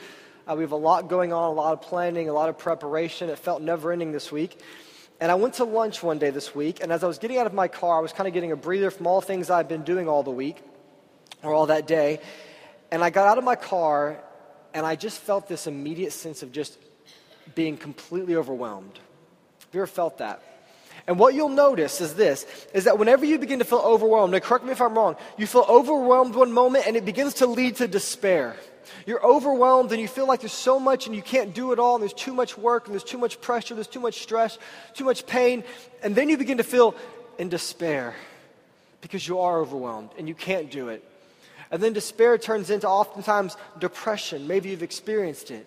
Uh, 0.47 0.55
we 0.57 0.63
have 0.63 0.73
a 0.73 0.77
lot 0.77 1.09
going 1.09 1.33
on, 1.33 1.51
a 1.51 1.53
lot 1.53 1.73
of 1.73 1.83
planning, 1.83 2.29
a 2.29 2.33
lot 2.33 2.49
of 2.49 2.59
preparation. 2.59 3.29
It 3.29 3.39
felt 3.39 3.63
never 3.63 3.93
ending 3.93 4.13
this 4.13 4.33
week. 4.33 4.59
And 5.21 5.31
I 5.31 5.37
went 5.37 5.55
to 5.55 5.65
lunch 5.65 6.03
one 6.03 6.19
day 6.19 6.31
this 6.31 6.53
week, 6.53 6.83
and 6.83 6.91
as 6.91 7.05
I 7.05 7.07
was 7.07 7.19
getting 7.19 7.39
out 7.39 7.47
of 7.47 7.55
my 7.55 7.69
car, 7.69 7.99
I 7.99 8.01
was 8.01 8.13
kind 8.13 8.27
of 8.27 8.35
getting 8.35 8.51
a 8.51 8.57
breather 8.57 8.91
from 8.91 9.07
all 9.07 9.21
things 9.21 9.51
I've 9.51 9.69
been 9.69 9.85
doing 9.85 10.09
all 10.09 10.25
the 10.25 10.33
week 10.33 10.57
or 11.45 11.55
all 11.55 11.67
that 11.67 11.87
day. 11.87 12.21
And 12.91 13.05
I 13.05 13.11
got 13.11 13.29
out 13.29 13.39
of 13.39 13.45
my 13.45 13.55
car, 13.55 14.21
and 14.75 14.85
I 14.85 14.97
just 14.97 15.21
felt 15.21 15.47
this 15.47 15.69
immediate 15.69 16.13
sense 16.13 16.43
of 16.43 16.51
just 16.51 16.77
being 17.55 17.77
completely 17.77 18.35
overwhelmed. 18.35 18.99
Have 19.61 19.69
you 19.73 19.81
ever 19.81 19.87
felt 19.87 20.19
that? 20.19 20.43
And 21.07 21.19
what 21.19 21.35
you'll 21.35 21.49
notice 21.49 22.01
is 22.01 22.15
this 22.15 22.47
is 22.73 22.85
that 22.85 22.99
whenever 22.99 23.25
you 23.25 23.39
begin 23.39 23.59
to 23.59 23.65
feel 23.65 23.81
overwhelmed, 23.81 24.33
now 24.33 24.39
correct 24.39 24.65
me 24.65 24.73
if 24.73 24.81
I'm 24.81 24.95
wrong, 24.95 25.17
you 25.37 25.47
feel 25.47 25.67
overwhelmed 25.69 26.35
one 26.35 26.53
moment 26.53 26.87
and 26.87 26.97
it 26.97 27.05
begins 27.05 27.35
to 27.35 27.47
lead 27.47 27.77
to 27.77 27.89
despair. 27.89 28.57
You're 29.07 29.25
overwhelmed 29.25 29.91
and 29.93 30.01
you 30.01 30.09
feel 30.09 30.27
like 30.27 30.41
there's 30.41 30.53
so 30.53 30.79
much 30.79 31.07
and 31.07 31.17
you 31.17 31.23
can't 31.23 31.55
do 31.55 31.73
it 31.73 31.79
all, 31.79 31.95
and 31.95 32.03
there's 32.03 32.13
too 32.13 32.35
much 32.35 32.57
work, 32.59 32.87
and 32.87 32.95
there's 32.95 33.05
too 33.05 33.19
much 33.19 33.41
pressure, 33.41 33.75
there's 33.75 33.87
too 33.87 34.01
much 34.01 34.23
stress, 34.23 34.59
too 34.95 35.05
much 35.05 35.27
pain, 35.27 35.65
and 36.03 36.15
then 36.15 36.29
you 36.29 36.37
begin 36.37 36.59
to 36.59 36.65
feel 36.65 36.95
in 37.39 37.49
despair 37.49 38.15
because 39.01 39.27
you 39.27 39.41
are 39.41 39.59
overwhelmed 39.59 40.11
and 40.19 40.29
you 40.29 40.35
can't 40.35 40.71
do 40.71 40.89
it. 40.89 41.03
And 41.71 41.83
then 41.83 41.95
despair 41.95 42.39
turns 42.39 42.71
into 42.71 42.87
oftentimes 42.87 43.57
depression. 43.79 44.47
Maybe 44.47 44.71
you've 44.71 44.83
experienced 44.83 45.51
it. 45.51 45.67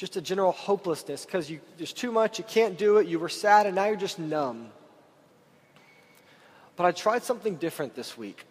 Just 0.00 0.16
a 0.16 0.22
general 0.22 0.52
hopelessness 0.52 1.26
because 1.26 1.52
there's 1.76 1.92
too 1.92 2.10
much, 2.10 2.38
you 2.38 2.44
can't 2.48 2.78
do 2.78 2.96
it, 2.96 3.06
you 3.06 3.18
were 3.18 3.28
sad, 3.28 3.66
and 3.66 3.74
now 3.74 3.84
you're 3.84 3.96
just 3.96 4.18
numb. 4.18 4.68
But 6.74 6.86
I 6.86 6.92
tried 6.92 7.22
something 7.22 7.56
different 7.56 7.94
this 7.94 8.16
week. 8.16 8.46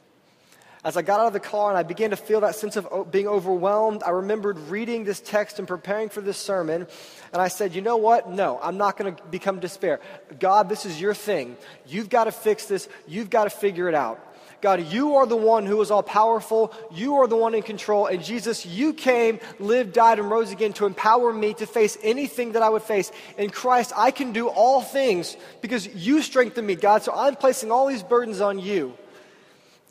As 0.84 0.96
I 0.96 1.02
got 1.02 1.20
out 1.20 1.26
of 1.26 1.34
the 1.34 1.40
car 1.40 1.70
and 1.70 1.78
I 1.80 1.82
began 1.82 2.12
to 2.12 2.16
feel 2.18 2.42
that 2.42 2.54
sense 2.54 2.76
of 2.76 2.88
oh, 2.92 3.04
being 3.04 3.28
overwhelmed, 3.28 4.04
I 4.04 4.12
remembered 4.12 4.60
reading 4.70 5.06
this 5.06 5.22
text 5.22 5.58
and 5.58 5.68
preparing 5.68 6.10
for 6.10 6.22
this 6.22 6.38
sermon. 6.38 6.86
And 7.34 7.42
I 7.42 7.48
said, 7.48 7.74
you 7.74 7.82
know 7.82 7.98
what? 7.98 8.30
No, 8.30 8.60
I'm 8.62 8.78
not 8.78 8.96
going 8.96 9.16
to 9.16 9.24
become 9.24 9.60
despair. 9.60 10.02
God, 10.40 10.70
this 10.70 10.86
is 10.86 11.02
your 11.02 11.16
thing. 11.16 11.58
You've 11.88 12.10
got 12.10 12.26
to 12.26 12.32
fix 12.32 12.68
this. 12.68 12.88
You've 13.08 13.32
got 13.32 13.46
to 13.46 13.50
figure 13.50 13.90
it 13.90 13.96
out. 13.96 14.24
God, 14.62 14.92
you 14.92 15.16
are 15.16 15.26
the 15.26 15.38
one 15.38 15.66
who 15.66 15.82
is 15.82 15.90
all 15.90 16.04
powerful. 16.04 16.74
You 16.92 17.16
are 17.16 17.28
the 17.28 17.36
one 17.36 17.56
in 17.56 17.64
control. 17.64 18.08
And 18.08 18.24
Jesus, 18.24 18.66
you 18.66 18.94
came, 18.94 19.40
lived, 19.60 19.94
died, 19.94 20.20
and 20.20 20.30
rose 20.30 20.52
again 20.52 20.74
to 20.74 20.86
empower 20.86 21.32
me 21.32 21.54
to 21.56 21.66
face 21.66 21.98
anything 22.04 22.54
that 22.54 22.62
I 22.62 22.70
would 22.70 22.82
face. 22.82 23.12
In 23.38 23.50
Christ, 23.50 23.94
I 23.96 24.12
can 24.12 24.34
do 24.34 24.48
all 24.48 24.82
things 24.82 25.38
because 25.62 25.88
you 25.88 26.22
strengthen 26.22 26.66
me, 26.66 26.76
God. 26.76 27.04
So 27.04 27.14
I'm 27.14 27.36
placing 27.36 27.72
all 27.72 27.88
these 27.88 28.04
burdens 28.04 28.42
on 28.42 28.60
you. 28.60 28.98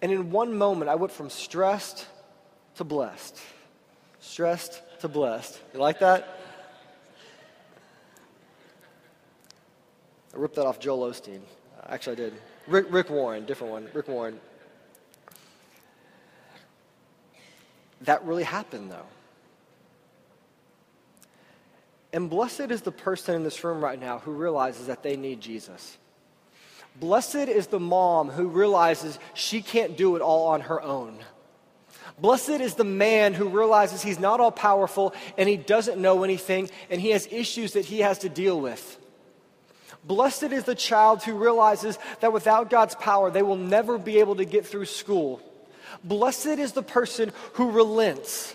And 0.02 0.12
in 0.12 0.30
one 0.30 0.56
moment, 0.56 0.90
I 0.90 0.96
went 0.96 1.12
from 1.12 1.30
stressed 1.30 2.06
to 2.76 2.84
blessed. 2.84 3.38
Stressed 4.20 4.82
to 5.00 5.08
blessed. 5.08 5.60
You 5.72 5.80
like 5.80 6.00
that? 6.00 6.38
I 10.34 10.38
ripped 10.38 10.56
that 10.56 10.66
off 10.66 10.78
Joel 10.78 11.10
Osteen. 11.10 11.40
Actually, 11.88 12.12
I 12.12 12.16
did. 12.16 12.34
Rick, 12.66 12.86
Rick 12.90 13.10
Warren, 13.10 13.46
different 13.46 13.72
one. 13.72 13.88
Rick 13.94 14.08
Warren. 14.08 14.38
That 18.02 18.24
really 18.24 18.44
happened, 18.44 18.90
though. 18.90 19.06
And 22.12 22.30
blessed 22.30 22.70
is 22.70 22.82
the 22.82 22.92
person 22.92 23.34
in 23.34 23.44
this 23.44 23.62
room 23.64 23.82
right 23.82 24.00
now 24.00 24.18
who 24.18 24.32
realizes 24.32 24.86
that 24.86 25.02
they 25.02 25.16
need 25.16 25.40
Jesus. 25.40 25.98
Blessed 26.96 27.36
is 27.36 27.66
the 27.66 27.80
mom 27.80 28.28
who 28.28 28.48
realizes 28.48 29.18
she 29.34 29.62
can't 29.62 29.96
do 29.96 30.16
it 30.16 30.22
all 30.22 30.48
on 30.48 30.62
her 30.62 30.82
own. 30.82 31.18
Blessed 32.18 32.48
is 32.60 32.74
the 32.74 32.84
man 32.84 33.34
who 33.34 33.48
realizes 33.48 34.02
he's 34.02 34.18
not 34.18 34.40
all 34.40 34.50
powerful 34.50 35.14
and 35.36 35.48
he 35.48 35.56
doesn't 35.56 36.00
know 36.00 36.24
anything 36.24 36.68
and 36.90 37.00
he 37.00 37.10
has 37.10 37.28
issues 37.30 37.74
that 37.74 37.84
he 37.84 38.00
has 38.00 38.18
to 38.20 38.28
deal 38.28 38.60
with. 38.60 38.98
Blessed 40.04 40.44
is 40.44 40.64
the 40.64 40.74
child 40.74 41.22
who 41.22 41.34
realizes 41.34 41.98
that 42.20 42.32
without 42.32 42.70
God's 42.70 42.94
power, 42.94 43.30
they 43.30 43.42
will 43.42 43.56
never 43.56 43.98
be 43.98 44.18
able 44.18 44.36
to 44.36 44.44
get 44.44 44.66
through 44.66 44.86
school. 44.86 45.40
Blessed 46.04 46.46
is 46.46 46.72
the 46.72 46.82
person 46.82 47.32
who 47.54 47.70
relents. 47.70 48.54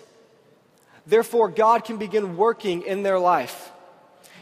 Therefore, 1.06 1.50
God 1.50 1.84
can 1.84 1.98
begin 1.98 2.38
working 2.38 2.84
in 2.84 3.04
their 3.04 3.20
life. 3.20 3.72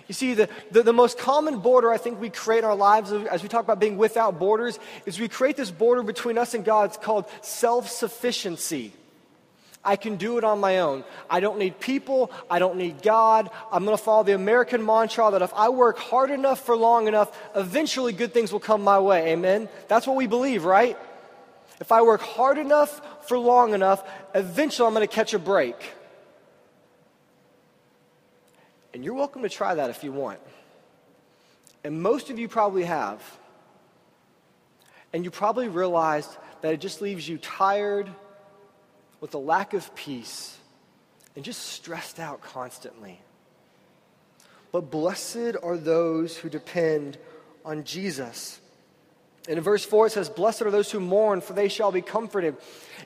You 0.08 0.14
see, 0.14 0.34
the, 0.34 0.50
the, 0.72 0.84
the, 0.84 0.94
most 0.94 1.18
common 1.18 1.60
border 1.60 1.90
I 1.90 1.98
think 1.98 2.20
we 2.20 2.30
create 2.30 2.60
in 2.60 2.66
our 2.66 2.76
lives 2.76 3.14
as 3.14 3.44
we 3.44 3.48
talk 3.48 3.64
about 3.64 3.80
being 3.80 3.98
without 3.98 4.40
borders 4.40 4.78
is 5.06 5.18
we 5.18 5.30
create 5.30 5.56
this 5.56 5.72
border 5.72 6.04
between 6.04 6.38
us 6.38 6.54
and 6.54 6.66
God. 6.66 6.90
It's 6.90 6.98
called 6.98 7.26
self 7.42 7.90
sufficiency. 7.90 8.92
I 9.84 9.96
can 9.96 10.18
do 10.18 10.38
it 10.38 10.44
on 10.44 10.60
my 10.60 10.80
own. 10.80 11.04
I 11.30 11.40
don't 11.40 11.58
need 11.58 11.80
people. 11.80 12.32
I 12.50 12.60
don't 12.60 12.76
need 12.76 13.02
God. 13.02 13.50
I'm 13.72 13.86
going 13.86 13.98
to 13.98 14.04
follow 14.04 14.24
the 14.24 14.36
American 14.36 14.86
mantra 14.86 15.32
that 15.32 15.42
if 15.42 15.54
I 15.54 15.70
work 15.70 15.98
hard 15.98 16.30
enough 16.30 16.64
for 16.64 16.76
long 16.76 17.08
enough, 17.08 17.36
eventually 17.56 18.14
good 18.14 18.34
things 18.34 18.52
will 18.52 18.60
come 18.60 18.82
my 18.84 19.00
way. 19.00 19.32
Amen? 19.32 19.70
That's 19.88 20.06
what 20.06 20.18
we 20.18 20.28
believe, 20.28 20.66
right? 20.66 20.98
If 21.82 21.92
I 21.92 22.04
work 22.04 22.22
hard 22.22 22.60
enough 22.60 23.28
for 23.28 23.40
long 23.40 23.74
enough, 23.74 24.08
eventually 24.36 24.88
I'm 24.88 24.94
going 24.94 25.06
to 25.06 25.14
catch 25.14 25.34
a 25.34 25.40
break. 25.40 25.76
And 28.94 29.04
you're 29.04 29.16
welcome 29.16 29.42
to 29.42 29.50
try 29.50 29.74
that 29.74 29.90
if 29.90 30.04
you 30.04 30.12
want. 30.12 30.40
And 31.84 32.00
most 32.00 32.30
of 32.30 32.38
you 32.38 32.48
probably 32.48 32.84
have. 32.84 33.20
And 35.12 35.26
you 35.26 35.32
probably 35.32 35.70
realized 35.70 36.30
that 36.62 36.72
it 36.72 36.82
just 36.82 37.02
leaves 37.02 37.28
you 37.28 37.40
tired 37.40 38.08
with 39.20 39.34
a 39.34 39.40
lack 39.40 39.74
of 39.74 39.96
peace 39.96 40.56
and 41.36 41.44
just 41.44 41.64
stressed 41.64 42.20
out 42.20 42.42
constantly. 42.42 43.20
But 44.72 44.92
blessed 44.92 45.56
are 45.64 45.78
those 45.78 46.38
who 46.38 46.48
depend 46.48 47.18
on 47.66 47.86
Jesus. 47.86 48.61
And 49.52 49.58
in 49.58 49.66
verse 49.66 49.84
4, 49.84 50.06
it 50.06 50.12
says, 50.12 50.30
Blessed 50.30 50.62
are 50.62 50.72
those 50.72 50.90
who 50.90 51.02
mourn, 51.02 51.42
for 51.42 51.52
they 51.52 51.68
shall 51.68 51.92
be 51.92 52.02
comforted. 52.02 52.56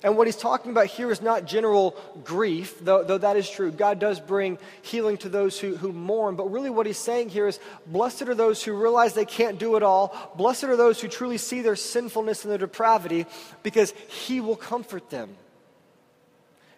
And 0.04 0.16
what 0.16 0.28
he's 0.28 0.36
talking 0.36 0.70
about 0.70 0.86
here 0.86 1.10
is 1.10 1.20
not 1.20 1.46
general 1.46 1.98
grief, 2.24 2.78
though, 2.82 3.04
though 3.04 3.18
that 3.18 3.36
is 3.36 3.50
true. 3.50 3.72
God 3.72 3.98
does 3.98 4.20
bring 4.20 4.60
healing 4.84 5.18
to 5.18 5.30
those 5.30 5.60
who, 5.60 5.76
who 5.76 5.92
mourn. 5.92 6.36
But 6.36 6.52
really, 6.52 6.70
what 6.70 6.86
he's 6.86 7.00
saying 7.00 7.30
here 7.30 7.48
is, 7.48 7.60
Blessed 7.88 8.22
are 8.30 8.36
those 8.36 8.64
who 8.64 8.74
realize 8.74 9.16
they 9.16 9.26
can't 9.26 9.58
do 9.58 9.76
it 9.76 9.82
all. 9.82 10.16
Blessed 10.38 10.66
are 10.66 10.76
those 10.76 11.02
who 11.02 11.08
truly 11.08 11.40
see 11.40 11.62
their 11.64 11.76
sinfulness 11.76 12.44
and 12.44 12.52
their 12.52 12.60
depravity, 12.60 13.26
because 13.64 13.92
he 14.08 14.40
will 14.40 14.56
comfort 14.56 15.10
them. 15.10 15.36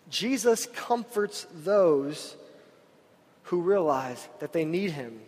Jesus 0.09 0.65
comforts 0.67 1.45
those 1.53 2.37
who 3.43 3.59
realize 3.59 4.29
that 4.39 4.53
they 4.53 4.63
need 4.63 4.91
him. 4.91 5.19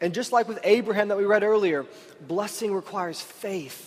And 0.00 0.14
just 0.14 0.32
like 0.32 0.48
with 0.48 0.58
Abraham 0.64 1.08
that 1.08 1.18
we 1.18 1.24
read 1.24 1.42
earlier, 1.42 1.86
blessing 2.26 2.72
requires 2.72 3.20
faith. 3.20 3.86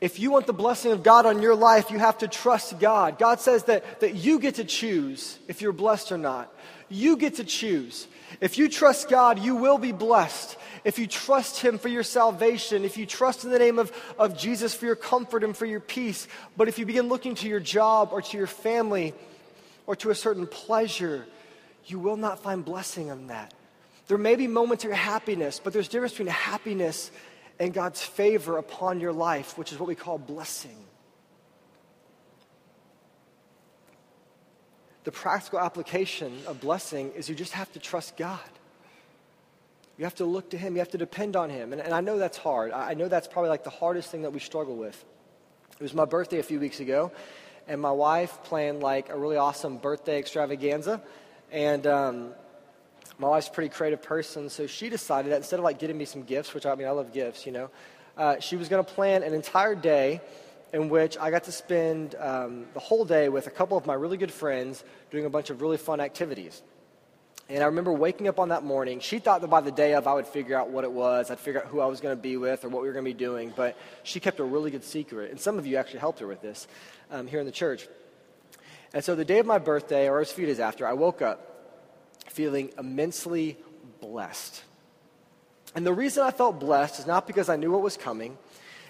If 0.00 0.20
you 0.20 0.30
want 0.30 0.46
the 0.46 0.52
blessing 0.52 0.92
of 0.92 1.02
God 1.02 1.24
on 1.24 1.40
your 1.40 1.54
life, 1.54 1.90
you 1.90 1.98
have 1.98 2.18
to 2.18 2.28
trust 2.28 2.78
God. 2.78 3.18
God 3.18 3.40
says 3.40 3.64
that, 3.64 4.00
that 4.00 4.14
you 4.14 4.38
get 4.38 4.56
to 4.56 4.64
choose 4.64 5.38
if 5.48 5.62
you're 5.62 5.72
blessed 5.72 6.12
or 6.12 6.18
not. 6.18 6.52
You 6.88 7.16
get 7.16 7.36
to 7.36 7.44
choose. 7.44 8.06
If 8.40 8.58
you 8.58 8.68
trust 8.68 9.08
God, 9.08 9.38
you 9.38 9.56
will 9.56 9.78
be 9.78 9.92
blessed. 9.92 10.58
If 10.84 10.98
you 10.98 11.06
trust 11.06 11.60
Him 11.60 11.78
for 11.78 11.88
your 11.88 12.02
salvation, 12.02 12.84
if 12.84 12.96
you 12.96 13.06
trust 13.06 13.44
in 13.44 13.50
the 13.50 13.58
name 13.58 13.78
of, 13.78 13.90
of 14.18 14.38
Jesus 14.38 14.74
for 14.74 14.84
your 14.86 14.96
comfort 14.96 15.42
and 15.42 15.56
for 15.56 15.66
your 15.66 15.80
peace, 15.80 16.28
but 16.56 16.68
if 16.68 16.78
you 16.78 16.86
begin 16.86 17.08
looking 17.08 17.34
to 17.36 17.48
your 17.48 17.60
job 17.60 18.10
or 18.12 18.20
to 18.20 18.36
your 18.36 18.46
family 18.46 19.14
or 19.86 19.96
to 19.96 20.10
a 20.10 20.14
certain 20.14 20.46
pleasure, 20.46 21.26
you 21.86 21.98
will 21.98 22.16
not 22.16 22.40
find 22.40 22.64
blessing 22.64 23.08
in 23.08 23.28
that. 23.28 23.52
There 24.08 24.18
may 24.18 24.36
be 24.36 24.46
momentary 24.46 24.94
happiness, 24.94 25.60
but 25.62 25.72
there's 25.72 25.88
a 25.88 25.90
difference 25.90 26.12
between 26.12 26.28
happiness 26.28 27.10
and 27.58 27.72
God's 27.74 28.02
favor 28.02 28.58
upon 28.58 29.00
your 29.00 29.12
life, 29.12 29.58
which 29.58 29.72
is 29.72 29.78
what 29.78 29.88
we 29.88 29.94
call 29.94 30.18
blessing. 30.18 30.76
The 35.04 35.12
practical 35.12 35.60
application 35.60 36.36
of 36.46 36.60
blessing 36.60 37.12
is 37.12 37.28
you 37.28 37.34
just 37.34 37.52
have 37.52 37.72
to 37.72 37.78
trust 37.78 38.16
God. 38.16 38.40
You 39.98 40.04
have 40.04 40.16
to 40.16 40.24
look 40.24 40.50
to 40.50 40.58
Him. 40.58 40.74
You 40.74 40.80
have 40.80 40.90
to 40.90 40.98
depend 40.98 41.36
on 41.36 41.48
Him. 41.48 41.72
And, 41.72 41.80
and 41.80 41.94
I 41.94 42.00
know 42.00 42.18
that's 42.18 42.36
hard. 42.36 42.72
I, 42.72 42.90
I 42.90 42.94
know 42.94 43.08
that's 43.08 43.28
probably 43.28 43.50
like 43.50 43.64
the 43.64 43.70
hardest 43.70 44.10
thing 44.10 44.22
that 44.22 44.32
we 44.32 44.40
struggle 44.40 44.76
with. 44.76 45.02
It 45.78 45.82
was 45.82 45.94
my 45.94 46.04
birthday 46.04 46.38
a 46.38 46.42
few 46.42 46.58
weeks 46.60 46.80
ago, 46.80 47.12
and 47.68 47.80
my 47.80 47.90
wife 47.90 48.42
planned 48.44 48.82
like 48.82 49.08
a 49.08 49.16
really 49.16 49.36
awesome 49.36 49.78
birthday 49.78 50.18
extravaganza. 50.18 51.02
And 51.52 51.86
um, 51.86 52.34
my 53.18 53.28
wife's 53.28 53.48
a 53.48 53.50
pretty 53.50 53.70
creative 53.70 54.02
person, 54.02 54.50
so 54.50 54.66
she 54.66 54.88
decided 54.88 55.32
that 55.32 55.36
instead 55.36 55.58
of 55.58 55.64
like 55.64 55.78
getting 55.78 55.96
me 55.96 56.04
some 56.04 56.22
gifts, 56.22 56.52
which 56.52 56.66
I 56.66 56.74
mean, 56.74 56.86
I 56.86 56.90
love 56.90 57.12
gifts, 57.12 57.46
you 57.46 57.52
know, 57.52 57.70
uh, 58.16 58.40
she 58.40 58.56
was 58.56 58.68
going 58.68 58.84
to 58.84 58.92
plan 58.92 59.22
an 59.22 59.32
entire 59.34 59.74
day 59.74 60.20
in 60.72 60.88
which 60.88 61.16
I 61.18 61.30
got 61.30 61.44
to 61.44 61.52
spend 61.52 62.14
um, 62.16 62.66
the 62.74 62.80
whole 62.80 63.04
day 63.04 63.28
with 63.28 63.46
a 63.46 63.50
couple 63.50 63.76
of 63.76 63.86
my 63.86 63.94
really 63.94 64.16
good 64.16 64.32
friends 64.32 64.84
doing 65.10 65.24
a 65.24 65.30
bunch 65.30 65.50
of 65.50 65.62
really 65.62 65.76
fun 65.76 66.00
activities. 66.00 66.62
And 67.48 67.62
I 67.62 67.66
remember 67.66 67.92
waking 67.92 68.26
up 68.26 68.40
on 68.40 68.48
that 68.48 68.64
morning. 68.64 68.98
She 68.98 69.20
thought 69.20 69.40
that 69.40 69.48
by 69.48 69.60
the 69.60 69.70
day 69.70 69.94
of, 69.94 70.08
I 70.08 70.14
would 70.14 70.26
figure 70.26 70.58
out 70.58 70.70
what 70.70 70.82
it 70.82 70.90
was. 70.90 71.30
I'd 71.30 71.38
figure 71.38 71.62
out 71.62 71.68
who 71.68 71.78
I 71.80 71.86
was 71.86 72.00
going 72.00 72.16
to 72.16 72.20
be 72.20 72.36
with 72.36 72.64
or 72.64 72.68
what 72.68 72.82
we 72.82 72.88
were 72.88 72.92
going 72.92 73.04
to 73.04 73.10
be 73.10 73.16
doing. 73.16 73.52
But 73.54 73.78
she 74.02 74.18
kept 74.18 74.40
a 74.40 74.44
really 74.44 74.72
good 74.72 74.82
secret. 74.82 75.30
And 75.30 75.40
some 75.40 75.56
of 75.56 75.64
you 75.64 75.76
actually 75.76 76.00
helped 76.00 76.18
her 76.18 76.26
with 76.26 76.42
this 76.42 76.66
um, 77.12 77.28
here 77.28 77.38
in 77.38 77.46
the 77.46 77.52
church. 77.52 77.86
And 78.92 79.04
so 79.04 79.14
the 79.14 79.24
day 79.24 79.38
of 79.38 79.46
my 79.46 79.58
birthday, 79.58 80.08
or 80.08 80.16
it 80.16 80.20
was 80.20 80.32
a 80.32 80.34
few 80.34 80.46
days 80.46 80.58
after, 80.58 80.88
I 80.88 80.94
woke 80.94 81.22
up 81.22 81.55
feeling 82.28 82.70
immensely 82.78 83.56
blessed. 84.00 84.62
And 85.74 85.86
the 85.86 85.92
reason 85.92 86.22
I 86.22 86.30
felt 86.30 86.58
blessed 86.58 86.98
is 87.00 87.06
not 87.06 87.26
because 87.26 87.48
I 87.48 87.56
knew 87.56 87.70
what 87.70 87.82
was 87.82 87.96
coming. 87.96 88.38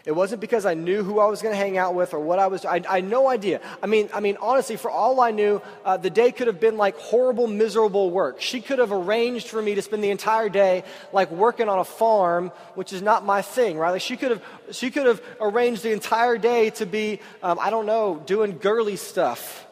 It 0.04 0.14
wasn't 0.14 0.40
because 0.40 0.64
I 0.64 0.74
knew 0.74 1.02
who 1.02 1.18
I 1.18 1.26
was 1.26 1.42
going 1.42 1.52
to 1.52 1.58
hang 1.58 1.76
out 1.76 1.96
with 1.96 2.14
or 2.14 2.20
what 2.20 2.38
I 2.38 2.46
was. 2.46 2.64
I, 2.64 2.80
I 2.88 3.00
had 3.00 3.10
no 3.10 3.28
idea. 3.28 3.60
I 3.82 3.86
mean, 3.86 4.08
I 4.14 4.20
mean, 4.20 4.36
honestly, 4.40 4.76
for 4.76 4.88
all 4.88 5.20
I 5.20 5.32
knew, 5.32 5.60
uh, 5.84 5.96
the 5.96 6.10
day 6.10 6.30
could 6.30 6.46
have 6.46 6.60
been 6.60 6.76
like 6.76 6.96
horrible, 6.96 7.48
miserable 7.48 8.12
work. 8.12 8.40
She 8.40 8.60
could 8.60 8.78
have 8.78 8.92
arranged 8.92 9.48
for 9.48 9.60
me 9.60 9.74
to 9.74 9.82
spend 9.82 10.04
the 10.04 10.10
entire 10.10 10.48
day 10.48 10.84
like 11.12 11.32
working 11.32 11.68
on 11.68 11.80
a 11.80 11.84
farm, 11.84 12.52
which 12.76 12.92
is 12.92 13.02
not 13.02 13.24
my 13.24 13.42
thing, 13.42 13.78
right? 13.78 13.90
Like 13.90 14.00
she 14.00 14.16
could 14.16 14.30
have, 14.30 14.44
she 14.70 14.92
could 14.92 15.06
have 15.06 15.20
arranged 15.40 15.82
the 15.82 15.90
entire 15.90 16.38
day 16.38 16.70
to 16.70 16.86
be, 16.86 17.18
um, 17.42 17.58
I 17.60 17.70
don't 17.70 17.86
know, 17.86 18.22
doing 18.26 18.58
girly 18.58 18.94
stuff 18.94 19.65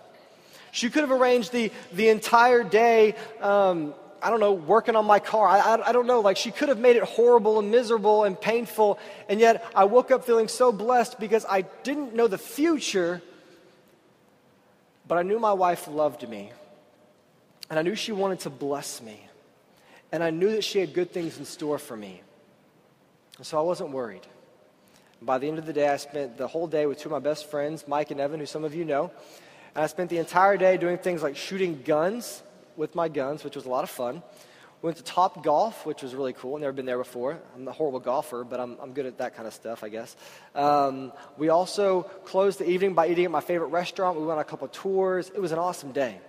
she 0.75 0.91
could 0.91 1.03
have 1.03 1.13
arranged 1.13 1.53
the, 1.53 1.71
the 1.93 2.09
entire 2.09 2.65
day, 2.65 3.15
um, 3.41 3.95
I 4.21 4.29
don't 4.29 4.41
know, 4.41 4.55
working 4.55 4.97
on 4.97 5.05
my 5.05 5.21
car. 5.21 5.47
I, 5.47 5.61
I, 5.61 5.91
I, 5.91 5.93
don't 5.93 6.09
know. 6.09 6.19
Like, 6.19 6.37
she 6.37 6.51
could 6.51 6.69
have 6.69 6.81
made 6.81 6.97
it 6.97 7.05
horrible 7.05 7.61
and 7.61 7.71
miserable 7.71 8.25
and 8.25 8.39
painful. 8.39 8.99
And 9.29 9.39
yet, 9.39 9.65
I 9.73 9.85
woke 9.85 10.11
up 10.11 10.25
feeling 10.25 10.49
so 10.49 10.73
blessed 10.73 11.21
because 11.21 11.47
I 11.49 11.61
didn't 11.85 12.17
know 12.17 12.27
the 12.27 12.39
future, 12.39 13.23
but 15.07 15.17
I 15.17 15.23
knew 15.23 15.39
my 15.39 15.53
wife 15.53 15.87
loved 15.87 16.29
me. 16.29 16.51
And 17.71 17.79
I 17.79 17.83
knew 17.83 17.95
she 17.95 18.11
wanted 18.11 18.41
to 18.41 18.51
bless 18.51 19.01
me. 19.01 19.29
And 20.11 20.25
I 20.25 20.31
knew 20.31 20.51
that 20.51 20.65
she 20.65 20.81
had 20.81 20.93
good 20.93 21.13
things 21.13 21.39
in 21.39 21.45
store 21.45 21.79
for 21.79 21.97
me. 21.97 22.21
And 23.37 23.47
so 23.47 23.59
I 23.59 23.63
wasn't 23.63 23.91
worried. 23.91 24.27
by 25.23 25.39
the 25.39 25.47
end 25.47 25.61
of 25.61 25.67
the 25.67 25.73
day, 25.73 25.89
I 25.89 25.99
spent 25.99 26.37
the 26.37 26.49
whole 26.49 26.67
day 26.67 26.85
with 26.87 26.99
two 26.99 27.11
of 27.11 27.13
my 27.13 27.21
best 27.21 27.49
friends, 27.49 27.87
Mike 27.87 28.11
and 28.11 28.19
Evan, 28.21 28.41
who 28.41 28.47
some 28.47 28.65
of 28.65 28.75
you 28.75 28.85
know. 28.85 29.13
And 29.75 29.83
I 29.83 29.87
spent 29.89 30.11
the 30.11 30.19
entire 30.19 30.57
day 30.57 30.77
doing 30.77 30.99
things 30.99 31.23
like 31.23 31.37
shooting 31.37 31.83
guns 31.85 32.43
with 32.77 32.95
my 32.95 33.09
guns, 33.09 33.43
which 33.43 33.57
was 33.57 33.65
a 33.65 33.69
lot 33.69 33.85
of 33.85 33.91
fun. 33.91 34.23
We 34.83 34.89
went 34.89 34.99
to 34.99 35.05
Top 35.05 35.43
Golf, 35.43 35.87
which 35.87 36.03
was 36.03 36.15
really 36.15 36.35
cool. 36.35 36.57
I've 36.57 36.61
never 36.61 36.73
been 36.73 36.85
there 36.85 36.99
before. 36.99 37.39
I'm 37.57 37.67
a 37.67 37.73
horrible 37.73 38.01
golfer, 38.01 38.45
but 38.45 38.61
I'm, 38.61 38.77
I'm 38.81 38.93
good 38.93 39.07
at 39.07 39.19
that 39.19 39.35
kind 39.35 39.49
of 39.49 39.55
stuff, 39.55 39.83
I 39.83 39.89
guess. 39.89 40.15
Um, 40.55 41.11
we 41.39 41.49
also 41.49 42.03
closed 42.25 42.59
the 42.59 42.69
evening 42.69 42.93
by 42.93 43.09
eating 43.09 43.25
at 43.25 43.31
my 43.31 43.41
favorite 43.41 43.69
restaurant. 43.69 44.19
We 44.21 44.27
went 44.27 44.37
on 44.37 44.43
a 44.43 44.45
couple 44.45 44.69
tours. 44.69 45.31
It 45.35 45.41
was 45.41 45.53
an 45.53 45.59
awesome 45.59 45.93
day. 45.93 46.21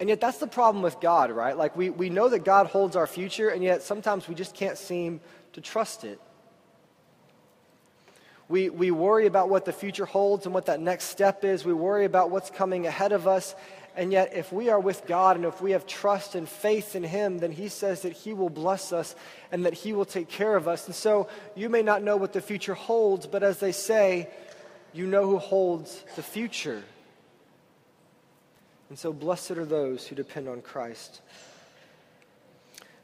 And 0.00 0.08
yet, 0.08 0.20
that's 0.20 0.38
the 0.38 0.46
problem 0.46 0.82
with 0.82 0.98
God, 1.00 1.30
right? 1.30 1.56
Like, 1.56 1.76
we, 1.76 1.90
we 1.90 2.10
know 2.10 2.28
that 2.28 2.44
God 2.44 2.66
holds 2.66 2.96
our 2.96 3.06
future, 3.06 3.50
and 3.50 3.62
yet 3.62 3.82
sometimes 3.82 4.26
we 4.26 4.34
just 4.34 4.54
can't 4.54 4.76
seem 4.76 5.20
to 5.52 5.60
trust 5.60 6.04
it. 6.04 6.20
We, 8.50 8.68
we 8.68 8.90
worry 8.90 9.26
about 9.26 9.48
what 9.48 9.64
the 9.64 9.72
future 9.72 10.04
holds 10.04 10.44
and 10.44 10.52
what 10.52 10.66
that 10.66 10.80
next 10.80 11.04
step 11.04 11.44
is. 11.44 11.64
We 11.64 11.72
worry 11.72 12.04
about 12.04 12.30
what's 12.30 12.50
coming 12.50 12.84
ahead 12.84 13.12
of 13.12 13.28
us. 13.28 13.54
And 13.96 14.10
yet, 14.10 14.34
if 14.34 14.52
we 14.52 14.70
are 14.70 14.80
with 14.80 15.06
God 15.06 15.36
and 15.36 15.44
if 15.44 15.62
we 15.62 15.70
have 15.70 15.86
trust 15.86 16.34
and 16.34 16.48
faith 16.48 16.96
in 16.96 17.04
Him, 17.04 17.38
then 17.38 17.52
He 17.52 17.68
says 17.68 18.02
that 18.02 18.12
He 18.12 18.34
will 18.34 18.50
bless 18.50 18.92
us 18.92 19.14
and 19.52 19.66
that 19.66 19.74
He 19.74 19.92
will 19.92 20.04
take 20.04 20.28
care 20.28 20.56
of 20.56 20.66
us. 20.66 20.86
And 20.86 20.96
so, 20.96 21.28
you 21.54 21.68
may 21.68 21.82
not 21.82 22.02
know 22.02 22.16
what 22.16 22.32
the 22.32 22.40
future 22.40 22.74
holds, 22.74 23.28
but 23.28 23.44
as 23.44 23.60
they 23.60 23.70
say, 23.70 24.28
you 24.92 25.06
know 25.06 25.28
who 25.28 25.38
holds 25.38 26.04
the 26.16 26.22
future. 26.22 26.82
And 28.88 28.98
so, 28.98 29.12
blessed 29.12 29.52
are 29.52 29.64
those 29.64 30.08
who 30.08 30.16
depend 30.16 30.48
on 30.48 30.60
Christ. 30.60 31.20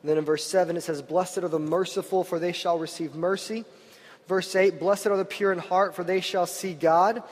And 0.03 0.11
then 0.11 0.19
in 0.19 0.25
verse 0.25 0.45
7, 0.45 0.77
it 0.77 0.81
says, 0.81 1.03
Blessed 1.03 1.39
are 1.39 1.49
the 1.49 1.61
merciful, 1.61 2.25
for 2.25 2.41
they 2.41 2.53
shall 2.53 2.81
receive 2.81 3.15
mercy. 3.15 3.65
Verse 4.27 4.55
8 4.55 4.81
Blessed 4.81 5.07
are 5.07 5.17
the 5.17 5.25
pure 5.25 5.53
in 5.53 5.59
heart, 5.59 5.95
for 5.95 6.05
they 6.05 6.21
shall 6.21 6.47
see 6.47 6.75
God. 6.75 7.23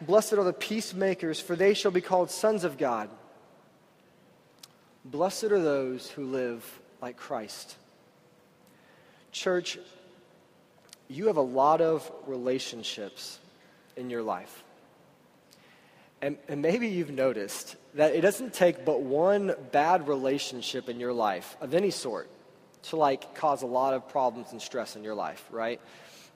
Blessed 0.00 0.34
are 0.34 0.44
the 0.44 0.52
peacemakers, 0.52 1.40
for 1.40 1.56
they 1.56 1.74
shall 1.74 1.90
be 1.90 2.00
called 2.00 2.30
sons 2.30 2.64
of 2.64 2.78
God. 2.78 3.08
Blessed 5.04 5.44
are 5.44 5.60
those 5.60 6.10
who 6.10 6.26
live 6.26 6.80
like 7.00 7.16
Christ. 7.16 7.76
Church, 9.32 9.78
you 11.08 11.26
have 11.26 11.36
a 11.36 11.42
lot 11.42 11.80
of 11.80 12.10
relationships 12.26 13.38
in 13.96 14.10
your 14.10 14.22
life. 14.22 14.62
And, 16.22 16.38
and 16.48 16.62
maybe 16.62 16.88
you've 16.88 17.10
noticed 17.10 17.76
that 17.94 18.14
it 18.14 18.22
doesn't 18.22 18.54
take 18.54 18.84
but 18.84 19.02
one 19.02 19.54
bad 19.72 20.08
relationship 20.08 20.88
in 20.88 20.98
your 20.98 21.12
life 21.12 21.56
of 21.60 21.74
any 21.74 21.90
sort 21.90 22.30
to 22.84 22.96
like 22.96 23.34
cause 23.34 23.62
a 23.62 23.66
lot 23.66 23.92
of 23.94 24.08
problems 24.08 24.52
and 24.52 24.60
stress 24.60 24.96
in 24.96 25.04
your 25.04 25.14
life, 25.14 25.46
right? 25.50 25.80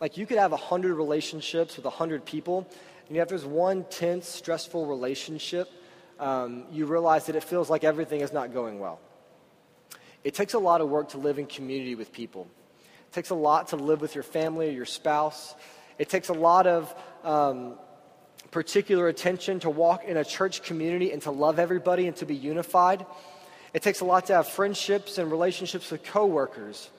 Like 0.01 0.17
you 0.17 0.27
could 0.27 0.39
have 0.39 0.53
a 0.53 0.57
hundred 0.57 0.95
relationships 0.95 1.77
with 1.77 1.85
a 1.85 1.91
hundred 1.91 2.25
people, 2.25 2.69
and 3.09 3.17
if 3.17 3.29
there's 3.29 3.45
one 3.45 3.85
tense, 3.91 4.29
stressful 4.29 4.87
relationship, 4.87 5.69
um, 6.21 6.65
you 6.71 6.87
realize 6.87 7.27
that 7.27 7.37
it 7.37 7.45
feels 7.45 7.71
like 7.71 7.85
everything 7.85 8.21
is 8.21 8.33
not 8.33 8.53
going 8.53 8.79
well. 8.79 9.01
It 10.25 10.35
takes 10.35 10.55
a 10.55 10.59
lot 10.59 10.81
of 10.81 10.89
work 10.89 11.11
to 11.11 11.19
live 11.19 11.39
in 11.39 11.47
community 11.47 11.95
with 11.95 12.13
people. 12.13 12.49
It 13.09 13.13
takes 13.13 13.31
a 13.31 13.35
lot 13.35 13.69
to 13.69 13.77
live 13.77 14.01
with 14.01 14.15
your 14.15 14.25
family 14.25 14.69
or 14.69 14.73
your 14.73 14.87
spouse. 14.87 15.55
It 15.99 16.09
takes 16.09 16.29
a 16.29 16.35
lot 16.35 16.67
of 16.67 16.95
um, 17.25 17.75
particular 18.51 19.09
attention 19.09 19.61
to 19.61 19.71
walk 19.71 20.05
in 20.05 20.17
a 20.17 20.25
church 20.25 20.63
community 20.63 21.13
and 21.13 21.23
to 21.23 21.31
love 21.31 21.59
everybody 21.59 22.07
and 22.07 22.17
to 22.17 22.27
be 22.27 22.35
unified. 22.35 23.07
It 23.75 23.83
takes 23.83 24.01
a 24.01 24.05
lot 24.05 24.27
to 24.27 24.35
have 24.35 24.49
friendships 24.49 25.19
and 25.19 25.31
relationships 25.31 25.91
with 25.91 26.05
coworkers. 26.05 26.91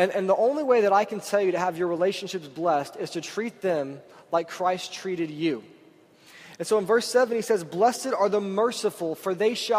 And, 0.00 0.12
and 0.12 0.26
the 0.26 0.34
only 0.34 0.62
way 0.62 0.80
that 0.80 0.94
I 0.94 1.04
can 1.04 1.20
tell 1.20 1.42
you 1.42 1.52
to 1.52 1.58
have 1.58 1.76
your 1.76 1.88
relationships 1.88 2.48
blessed 2.48 2.96
is 2.96 3.10
to 3.10 3.20
treat 3.20 3.60
them 3.60 4.00
like 4.32 4.48
Christ 4.48 4.94
treated 4.94 5.30
you. 5.30 5.62
And 6.58 6.66
so 6.66 6.78
in 6.78 6.86
verse 6.86 7.04
7, 7.04 7.36
he 7.36 7.42
says, 7.42 7.64
Blessed 7.64 8.14
are 8.14 8.30
the 8.30 8.40
merciful, 8.40 9.14
for 9.14 9.34
they 9.34 9.52
shall 9.52 9.78